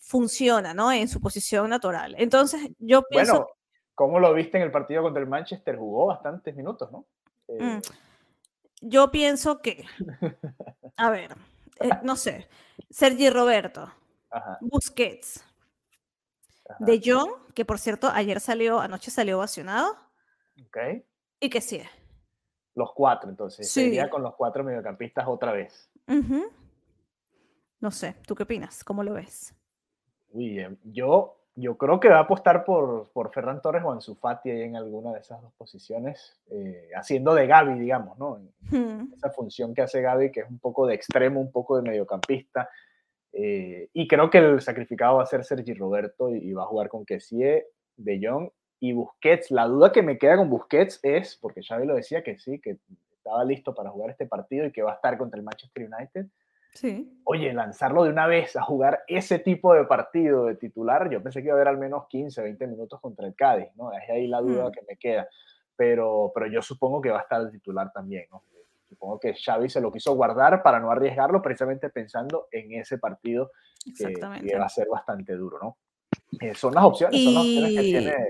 funciona, 0.00 0.74
¿no? 0.74 0.90
En 0.90 1.06
su 1.06 1.20
posición 1.20 1.70
natural. 1.70 2.16
Entonces, 2.18 2.68
yo 2.80 3.04
pienso... 3.04 3.32
Bueno, 3.32 3.46
¿cómo 3.94 4.18
lo 4.18 4.34
viste 4.34 4.58
en 4.58 4.64
el 4.64 4.72
partido 4.72 5.02
contra 5.02 5.22
el 5.22 5.28
Manchester? 5.28 5.76
Jugó 5.76 6.06
bastantes 6.06 6.56
minutos, 6.56 6.90
¿no? 6.90 7.06
Mm, 7.46 7.76
eh, 7.76 7.80
yo 8.80 9.12
pienso 9.12 9.62
que... 9.62 9.84
A 10.96 11.10
ver, 11.10 11.36
eh, 11.78 11.90
no 12.02 12.16
sé. 12.16 12.48
Sergi 12.90 13.30
Roberto, 13.30 13.88
Busquets, 14.60 15.44
De 16.80 17.00
Jong, 17.04 17.30
que 17.54 17.64
por 17.64 17.78
cierto 17.78 18.08
ayer 18.12 18.40
salió, 18.40 18.80
anoche 18.80 19.12
salió 19.12 19.38
vacionado. 19.38 19.96
Ok. 20.66 21.04
Y 21.38 21.50
que 21.50 21.60
sí 21.60 21.80
los 22.74 22.92
cuatro, 22.92 23.30
entonces. 23.30 23.70
Sería 23.70 24.09
con 24.09 24.22
los 24.22 24.35
cuatro 24.35 24.64
mediocampistas 24.64 25.26
otra 25.26 25.52
vez. 25.52 25.90
No 27.80 27.90
sé, 27.90 28.16
¿tú 28.26 28.35
qué 28.35 28.42
opinas? 28.42 28.85
¿Cómo 28.85 29.02
lo 29.02 29.14
ves? 29.14 29.54
Yo, 30.85 31.37
yo 31.56 31.76
creo 31.76 31.98
que 31.98 32.09
va 32.09 32.18
a 32.18 32.22
apostar 32.22 32.64
por, 32.64 33.11
por 33.12 33.33
Ferran 33.33 33.61
Torres 33.61 33.83
o 33.85 33.90
Ansu 33.90 34.14
Fati 34.14 34.50
ahí 34.50 34.62
en 34.62 34.76
alguna 34.76 35.12
de 35.12 35.20
esas 35.20 35.40
dos 35.42 35.52
posiciones, 35.54 36.38
eh, 36.50 36.90
haciendo 36.94 37.35
de 37.35 37.46
Gaby, 37.46 37.78
digamos, 37.78 38.18
¿no? 38.18 38.40
Esa 39.14 39.30
función 39.30 39.74
que 39.74 39.83
hace 39.83 40.00
Gaby, 40.02 40.30
que 40.30 40.40
es 40.40 40.50
un 40.50 40.59
poco 40.59 40.87
de 40.87 40.94
extremo, 40.94 41.40
un 41.40 41.50
poco 41.50 41.76
de 41.76 41.83
mediocampista. 41.83 42.68
Eh, 43.33 43.88
y 43.92 44.09
creo 44.09 44.28
que 44.28 44.38
el 44.38 44.61
sacrificado 44.61 45.16
va 45.16 45.22
a 45.22 45.26
ser 45.26 45.44
Sergi 45.44 45.74
Roberto 45.74 46.35
y, 46.35 46.52
va 46.52 46.64
a 46.64 46.66
jugar 46.66 46.88
con 46.88 47.04
Kessie, 47.04 47.66
De 47.96 48.20
Jong 48.22 48.50
y 48.80 48.92
Busquets. 48.92 49.50
La 49.50 49.66
duda 49.66 49.92
que 49.92 50.02
me 50.02 50.18
queda 50.18 50.36
con 50.36 50.48
Busquets 50.48 50.98
es, 51.02 51.36
porque 51.36 51.62
Xavi 51.62 51.86
lo 51.86 51.94
decía 51.94 52.22
que 52.22 52.38
sí, 52.38 52.58
que 52.60 52.78
estaba 53.12 53.44
listo 53.44 53.74
para 53.74 53.90
jugar 53.90 54.10
este 54.10 54.26
partido 54.26 54.66
y 54.66 54.72
que 54.72 54.82
va 54.82 54.92
a 54.92 54.94
estar 54.94 55.16
contra 55.18 55.38
el 55.38 55.44
Manchester 55.44 55.88
United. 55.92 56.26
Sí. 56.72 57.20
Oye, 57.24 57.52
lanzarlo 57.52 58.04
de 58.04 58.10
una 58.10 58.26
vez 58.26 58.56
a 58.56 58.62
jugar 58.62 59.02
ese 59.06 59.38
tipo 59.38 59.74
de 59.74 59.84
partido 59.84 60.46
de 60.46 60.54
titular, 60.54 61.10
yo 61.10 61.22
pensé 61.22 61.40
que 61.40 61.48
iba 61.48 61.54
a 61.54 61.56
haber 61.56 61.68
al 61.68 61.78
menos 61.78 62.06
15, 62.08 62.42
20 62.42 62.66
minutos 62.68 63.00
contra 63.00 63.26
el 63.26 63.34
Cádiz, 63.34 63.68
¿no? 63.76 63.92
Es 63.92 64.08
ahí 64.08 64.26
la 64.26 64.40
duda 64.40 64.68
hmm. 64.68 64.72
que 64.72 64.82
me 64.88 64.96
queda. 64.96 65.28
Pero, 65.76 66.30
pero 66.34 66.46
yo 66.46 66.62
supongo 66.62 67.00
que 67.00 67.10
va 67.10 67.18
a 67.18 67.22
estar 67.22 67.40
el 67.40 67.50
titular 67.50 67.92
también, 67.92 68.26
¿no? 68.30 68.44
Supongo 68.88 69.20
que 69.20 69.34
Xavi 69.34 69.68
se 69.68 69.80
lo 69.80 69.92
quiso 69.92 70.14
guardar 70.14 70.62
para 70.62 70.80
no 70.80 70.90
arriesgarlo, 70.90 71.40
precisamente 71.40 71.90
pensando 71.90 72.48
en 72.50 72.72
ese 72.72 72.98
partido 72.98 73.52
que, 73.96 74.12
que 74.14 74.58
va 74.58 74.66
a 74.66 74.68
ser 74.68 74.88
bastante 74.88 75.34
duro, 75.34 75.58
¿no? 75.62 75.76
Eh, 76.40 76.54
son 76.54 76.74
las 76.74 76.84
opciones, 76.84 77.22
son 77.22 77.34
las 77.34 77.42
opciones 77.44 77.72
que 77.72 77.82
tiene 77.82 78.10
eh, 78.10 78.28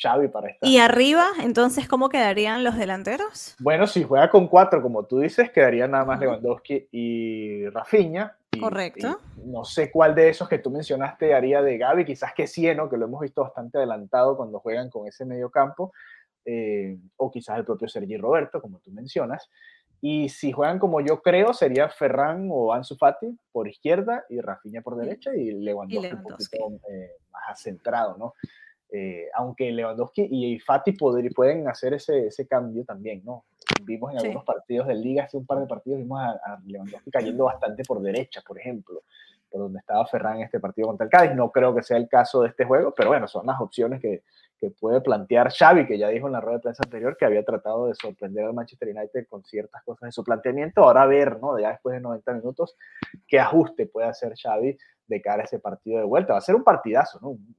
Xavi 0.00 0.28
para 0.28 0.50
esta. 0.50 0.66
¿Y 0.66 0.78
arriba, 0.78 1.26
entonces, 1.42 1.88
cómo 1.88 2.08
quedarían 2.08 2.64
los 2.64 2.76
delanteros? 2.76 3.56
Bueno, 3.58 3.86
si 3.86 4.02
juega 4.02 4.30
con 4.30 4.48
cuatro, 4.48 4.82
como 4.82 5.04
tú 5.04 5.20
dices, 5.20 5.50
quedarían 5.50 5.92
nada 5.92 6.04
más 6.04 6.20
Lewandowski 6.20 6.88
y 6.92 7.68
Rafinha. 7.68 8.36
Correcto. 8.58 9.20
no 9.44 9.64
sé 9.64 9.90
cuál 9.90 10.14
de 10.14 10.30
esos 10.30 10.48
que 10.48 10.58
tú 10.58 10.70
mencionaste 10.70 11.34
haría 11.34 11.60
de 11.60 11.76
Gaby, 11.76 12.06
quizás 12.06 12.32
que 12.32 12.46
Cieno, 12.46 12.88
que 12.88 12.96
lo 12.96 13.04
hemos 13.04 13.20
visto 13.20 13.42
bastante 13.42 13.76
adelantado 13.76 14.34
cuando 14.34 14.60
juegan 14.60 14.88
con 14.88 15.06
ese 15.06 15.26
medio 15.26 15.50
campo, 15.50 15.92
eh, 16.46 16.96
o 17.16 17.30
quizás 17.30 17.58
el 17.58 17.66
propio 17.66 17.86
Sergi 17.86 18.16
Roberto, 18.16 18.62
como 18.62 18.78
tú 18.78 18.90
mencionas. 18.92 19.50
Y 20.00 20.28
si 20.28 20.52
juegan 20.52 20.78
como 20.78 21.00
yo 21.00 21.20
creo, 21.20 21.52
sería 21.52 21.88
Ferran 21.88 22.48
o 22.50 22.72
Ansu 22.72 22.96
Fati 22.96 23.38
por 23.52 23.68
izquierda 23.68 24.24
y 24.28 24.40
Rafinha 24.40 24.80
por 24.80 24.96
derecha 24.96 25.34
y 25.34 25.52
Lewandowski, 25.52 26.14
un 26.14 26.22
poquito 26.22 26.56
eh, 26.90 27.10
más 27.30 27.60
centrado, 27.60 28.16
¿no? 28.16 28.34
Eh, 28.98 29.28
aunque 29.34 29.70
Lewandowski 29.72 30.26
y 30.30 30.58
Fati 30.58 30.92
pueden 30.92 31.68
hacer 31.68 31.92
ese, 31.92 32.28
ese 32.28 32.46
cambio 32.46 32.82
también, 32.82 33.20
¿no? 33.26 33.44
Vimos 33.82 34.10
en 34.12 34.20
algunos 34.20 34.42
partidos 34.42 34.86
de 34.86 34.94
liga, 34.94 35.24
hace 35.24 35.36
un 35.36 35.44
par 35.44 35.58
de 35.58 35.66
partidos, 35.66 35.98
vimos 35.98 36.18
a, 36.18 36.58
Lewandowski 36.64 37.10
cayendo 37.10 37.44
bastante 37.44 37.82
por 37.84 38.00
derecha, 38.00 38.40
por 38.40 38.58
ejemplo, 38.58 39.02
por 39.50 39.60
donde 39.60 39.80
estaba 39.80 40.06
Ferran 40.06 40.38
en 40.38 40.44
este 40.44 40.60
partido 40.60 40.88
contra 40.88 41.04
el 41.04 41.10
Cádiz. 41.10 41.34
No 41.34 41.52
creo 41.52 41.74
que 41.74 41.82
sea 41.82 41.98
el 41.98 42.08
caso 42.08 42.40
de 42.40 42.48
este 42.48 42.64
juego, 42.64 42.94
pero 42.96 43.10
bueno, 43.10 43.28
son 43.28 43.44
las 43.44 43.60
opciones 43.60 44.00
que, 44.00 44.22
que 44.58 44.70
puede 44.70 45.02
plantear 45.02 45.52
Xavi, 45.52 45.86
que 45.86 45.98
ya 45.98 46.08
dijo 46.08 46.28
en 46.28 46.32
la 46.32 46.40
rueda 46.40 46.56
de 46.56 46.62
prensa 46.62 46.82
anterior 46.82 47.18
que 47.18 47.26
había 47.26 47.44
tratado 47.44 47.88
de 47.88 47.94
sorprender 47.96 48.46
al 48.46 48.54
Manchester 48.54 48.96
United 48.96 49.26
con 49.28 49.44
ciertas 49.44 49.82
cosas 49.84 50.04
en 50.04 50.12
su 50.12 50.24
planteamiento. 50.24 50.84
Ahora 50.84 51.02
a 51.02 51.06
ver, 51.06 51.38
¿no? 51.38 51.58
Ya 51.58 51.72
después 51.72 51.92
de 51.92 52.00
90 52.00 52.32
minutos, 52.32 52.78
qué 53.28 53.40
ajuste 53.40 53.84
puede 53.84 54.06
hacer 54.06 54.32
Xavi 54.42 54.78
de 55.06 55.20
cara 55.20 55.42
a 55.42 55.44
ese 55.44 55.58
partido 55.58 55.98
de 55.98 56.06
vuelta. 56.06 56.32
Va 56.32 56.38
a 56.38 56.42
ser 56.42 56.54
un 56.54 56.64
partidazo, 56.64 57.18
¿no? 57.20 57.30
Un 57.30 57.56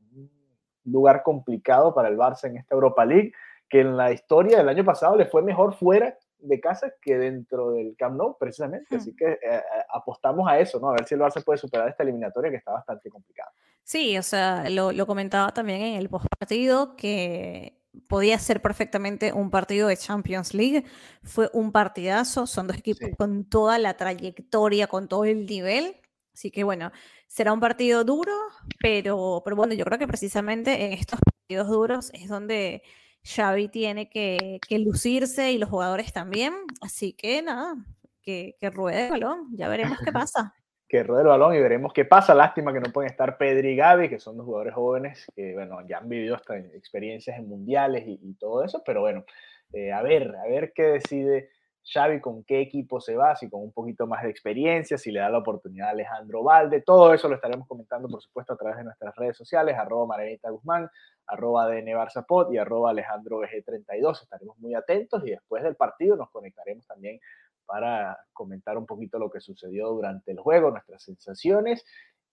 lugar 0.92 1.24
complicado 1.24 1.94
para 1.94 2.10
el 2.10 2.18
Barça 2.18 2.46
en 2.46 2.58
esta 2.58 2.76
Europa 2.76 3.06
League, 3.06 3.34
que 3.70 3.82
en 3.82 3.98
la 3.98 4.12
historia 4.12 4.58
del 4.58 4.70
año 4.70 4.86
pasado 4.86 5.16
le 5.16 5.26
fue 5.26 5.42
mejor 5.42 5.76
fuera 5.76 6.18
de 6.40 6.60
casa 6.60 6.94
que 7.02 7.18
dentro 7.18 7.72
del 7.72 7.96
Camp 7.98 8.16
Nou, 8.16 8.38
precisamente. 8.38 8.96
Así 8.96 9.16
que 9.16 9.26
eh, 9.26 9.40
eh, 9.42 9.62
apostamos 9.94 10.48
a 10.48 10.60
eso, 10.60 10.80
¿no? 10.80 10.90
A 10.90 10.94
ver 10.94 11.06
si 11.06 11.16
el 11.16 11.22
Barça 11.22 11.44
puede 11.44 11.58
superar 11.58 11.90
esta 11.90 12.04
eliminatoria 12.04 12.52
que 12.52 12.58
está 12.58 12.72
bastante 12.72 13.10
complicada. 13.10 13.52
Sí, 13.84 14.18
o 14.18 14.24
sea, 14.24 14.70
lo, 14.70 14.92
lo 14.92 15.08
comentaba 15.08 15.52
también 15.52 15.82
en 15.82 15.96
el 15.96 16.10
postpartido 16.10 16.96
que 16.96 17.78
podía 18.08 18.38
ser 18.38 18.62
perfectamente 18.62 19.34
un 19.34 19.50
partido 19.50 19.88
de 19.88 19.98
Champions 19.98 20.54
League. 20.54 20.84
Fue 21.24 21.50
un 21.54 21.72
partidazo, 21.72 22.48
son 22.48 22.68
dos 22.68 22.78
equipos 22.78 23.10
con 23.18 23.46
toda 23.46 23.80
la 23.80 23.96
trayectoria, 23.96 24.88
con 24.88 25.08
todo 25.08 25.26
el 25.26 25.46
nivel. 25.46 25.96
Así 26.38 26.52
que 26.52 26.64
bueno, 26.64 26.92
será 27.26 27.52
un 27.52 27.60
partido 27.60 28.04
duro, 28.04 28.32
pero, 28.80 29.42
pero 29.44 29.56
bueno, 29.56 29.74
yo 29.74 29.84
creo 29.86 29.98
que 29.98 30.08
precisamente 30.08 30.86
en 30.86 30.94
estos 30.94 31.20
partidos 31.20 31.68
duros 31.68 32.12
es 32.14 32.30
donde 32.30 32.84
Xavi 33.24 33.70
tiene 33.70 34.08
que, 34.08 34.60
lucirse 34.70 35.52
y 35.52 35.58
los 35.58 35.68
jugadores 35.68 36.14
también. 36.14 36.54
Así 36.80 37.14
que 37.14 37.42
nada, 37.42 37.74
que, 38.22 38.56
que 38.60 38.70
ruede 38.70 39.06
el 39.06 39.12
balón, 39.14 39.48
ya 39.58 39.68
veremos 39.68 39.98
qué 39.98 40.12
pasa. 40.14 40.54
que 40.88 41.02
ruede 41.02 41.24
el 41.24 41.30
balón 41.30 41.56
y 41.56 41.60
veremos 41.60 41.92
qué 41.92 42.06
pasa. 42.06 42.36
Lástima 42.36 42.72
que 42.72 42.82
no 42.82 42.94
pueden 42.94 43.10
estar 43.10 43.40
Pedri 43.40 43.70
y 43.70 43.76
Gaby, 43.76 44.08
que 44.08 44.20
son 44.20 44.38
dos 44.38 44.46
jugadores 44.46 44.76
jóvenes 44.76 45.26
que, 45.36 45.56
bueno, 45.56 45.80
ya 45.90 45.98
han 45.98 46.08
vivido 46.08 46.36
hasta 46.36 46.56
experiencias 46.56 47.40
en 47.40 47.50
mundiales 47.50 48.04
y, 48.06 48.36
todo 48.36 48.64
eso, 48.64 48.84
pero 48.86 49.02
bueno, 49.02 49.26
eh, 49.74 49.92
a 49.92 50.04
ver, 50.04 50.36
a 50.36 50.48
ver 50.48 50.72
qué 50.76 50.84
decide 50.84 51.50
Xavi, 51.92 52.20
con 52.20 52.44
qué 52.44 52.60
equipo 52.60 53.00
se 53.00 53.16
va, 53.16 53.36
si 53.36 53.50
con 53.50 53.62
un 53.62 53.72
poquito 53.72 54.08
más 54.08 54.24
de 54.24 54.30
experiencia, 54.30 54.98
si 54.98 55.12
le 55.12 55.22
da 55.22 55.30
la 55.30 55.38
oportunidad 55.38 55.88
a 55.88 55.92
Alejandro 55.92 56.44
Valde, 56.44 56.82
todo 56.82 57.14
eso 57.14 57.30
lo 57.30 57.36
estaremos 57.36 57.68
comentando, 57.68 58.10
por 58.10 58.22
supuesto, 58.22 58.54
a 58.54 58.58
través 58.58 58.78
de 58.78 58.84
nuestras 58.84 59.16
redes 59.16 59.38
sociales, 59.38 59.78
arroba 59.78 60.06
Marenita 60.06 60.50
Guzmán, 60.50 60.90
arroba 61.28 61.68
DN 61.68 61.96
Barzapot 61.96 62.52
y 62.52 62.58
arroba 62.58 62.90
Alejandro 62.90 63.40
BG32. 63.40 64.24
Estaremos 64.24 64.58
muy 64.60 64.76
atentos 64.76 65.26
y 65.26 65.32
después 65.32 65.64
del 65.64 65.76
partido 65.76 66.18
nos 66.18 66.30
conectaremos 66.30 66.86
también 66.86 67.20
para 67.66 68.18
comentar 68.34 68.78
un 68.78 68.86
poquito 68.86 69.20
lo 69.20 69.30
que 69.30 69.42
sucedió 69.42 69.90
durante 69.90 70.32
el 70.32 70.40
juego, 70.40 70.72
nuestras 70.72 71.04
sensaciones 71.04 71.86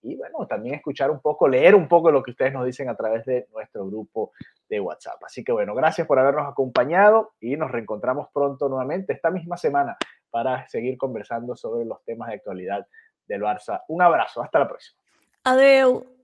y 0.05 0.15
bueno, 0.15 0.45
también 0.45 0.75
escuchar 0.75 1.09
un 1.09 1.19
poco, 1.19 1.47
leer 1.47 1.73
un 1.73 1.87
poco 1.87 2.11
lo 2.11 2.21
que 2.21 2.31
ustedes 2.31 2.53
nos 2.53 2.65
dicen 2.65 2.87
a 2.89 2.95
través 2.95 3.25
de 3.25 3.47
nuestro 3.51 3.85
grupo 3.87 4.33
de 4.69 4.79
WhatsApp. 4.79 5.23
Así 5.23 5.43
que 5.43 5.51
bueno, 5.51 5.73
gracias 5.73 6.05
por 6.05 6.19
habernos 6.19 6.47
acompañado 6.47 7.33
y 7.39 7.57
nos 7.57 7.71
reencontramos 7.71 8.27
pronto 8.31 8.69
nuevamente 8.69 9.13
esta 9.13 9.31
misma 9.31 9.57
semana 9.57 9.97
para 10.29 10.67
seguir 10.67 10.97
conversando 10.97 11.55
sobre 11.55 11.85
los 11.85 12.03
temas 12.03 12.29
de 12.29 12.35
actualidad 12.35 12.85
del 13.27 13.41
Barça. 13.41 13.81
Un 13.87 14.03
abrazo, 14.03 14.43
hasta 14.43 14.59
la 14.59 14.67
próxima. 14.67 15.01
Adiós. 15.43 16.14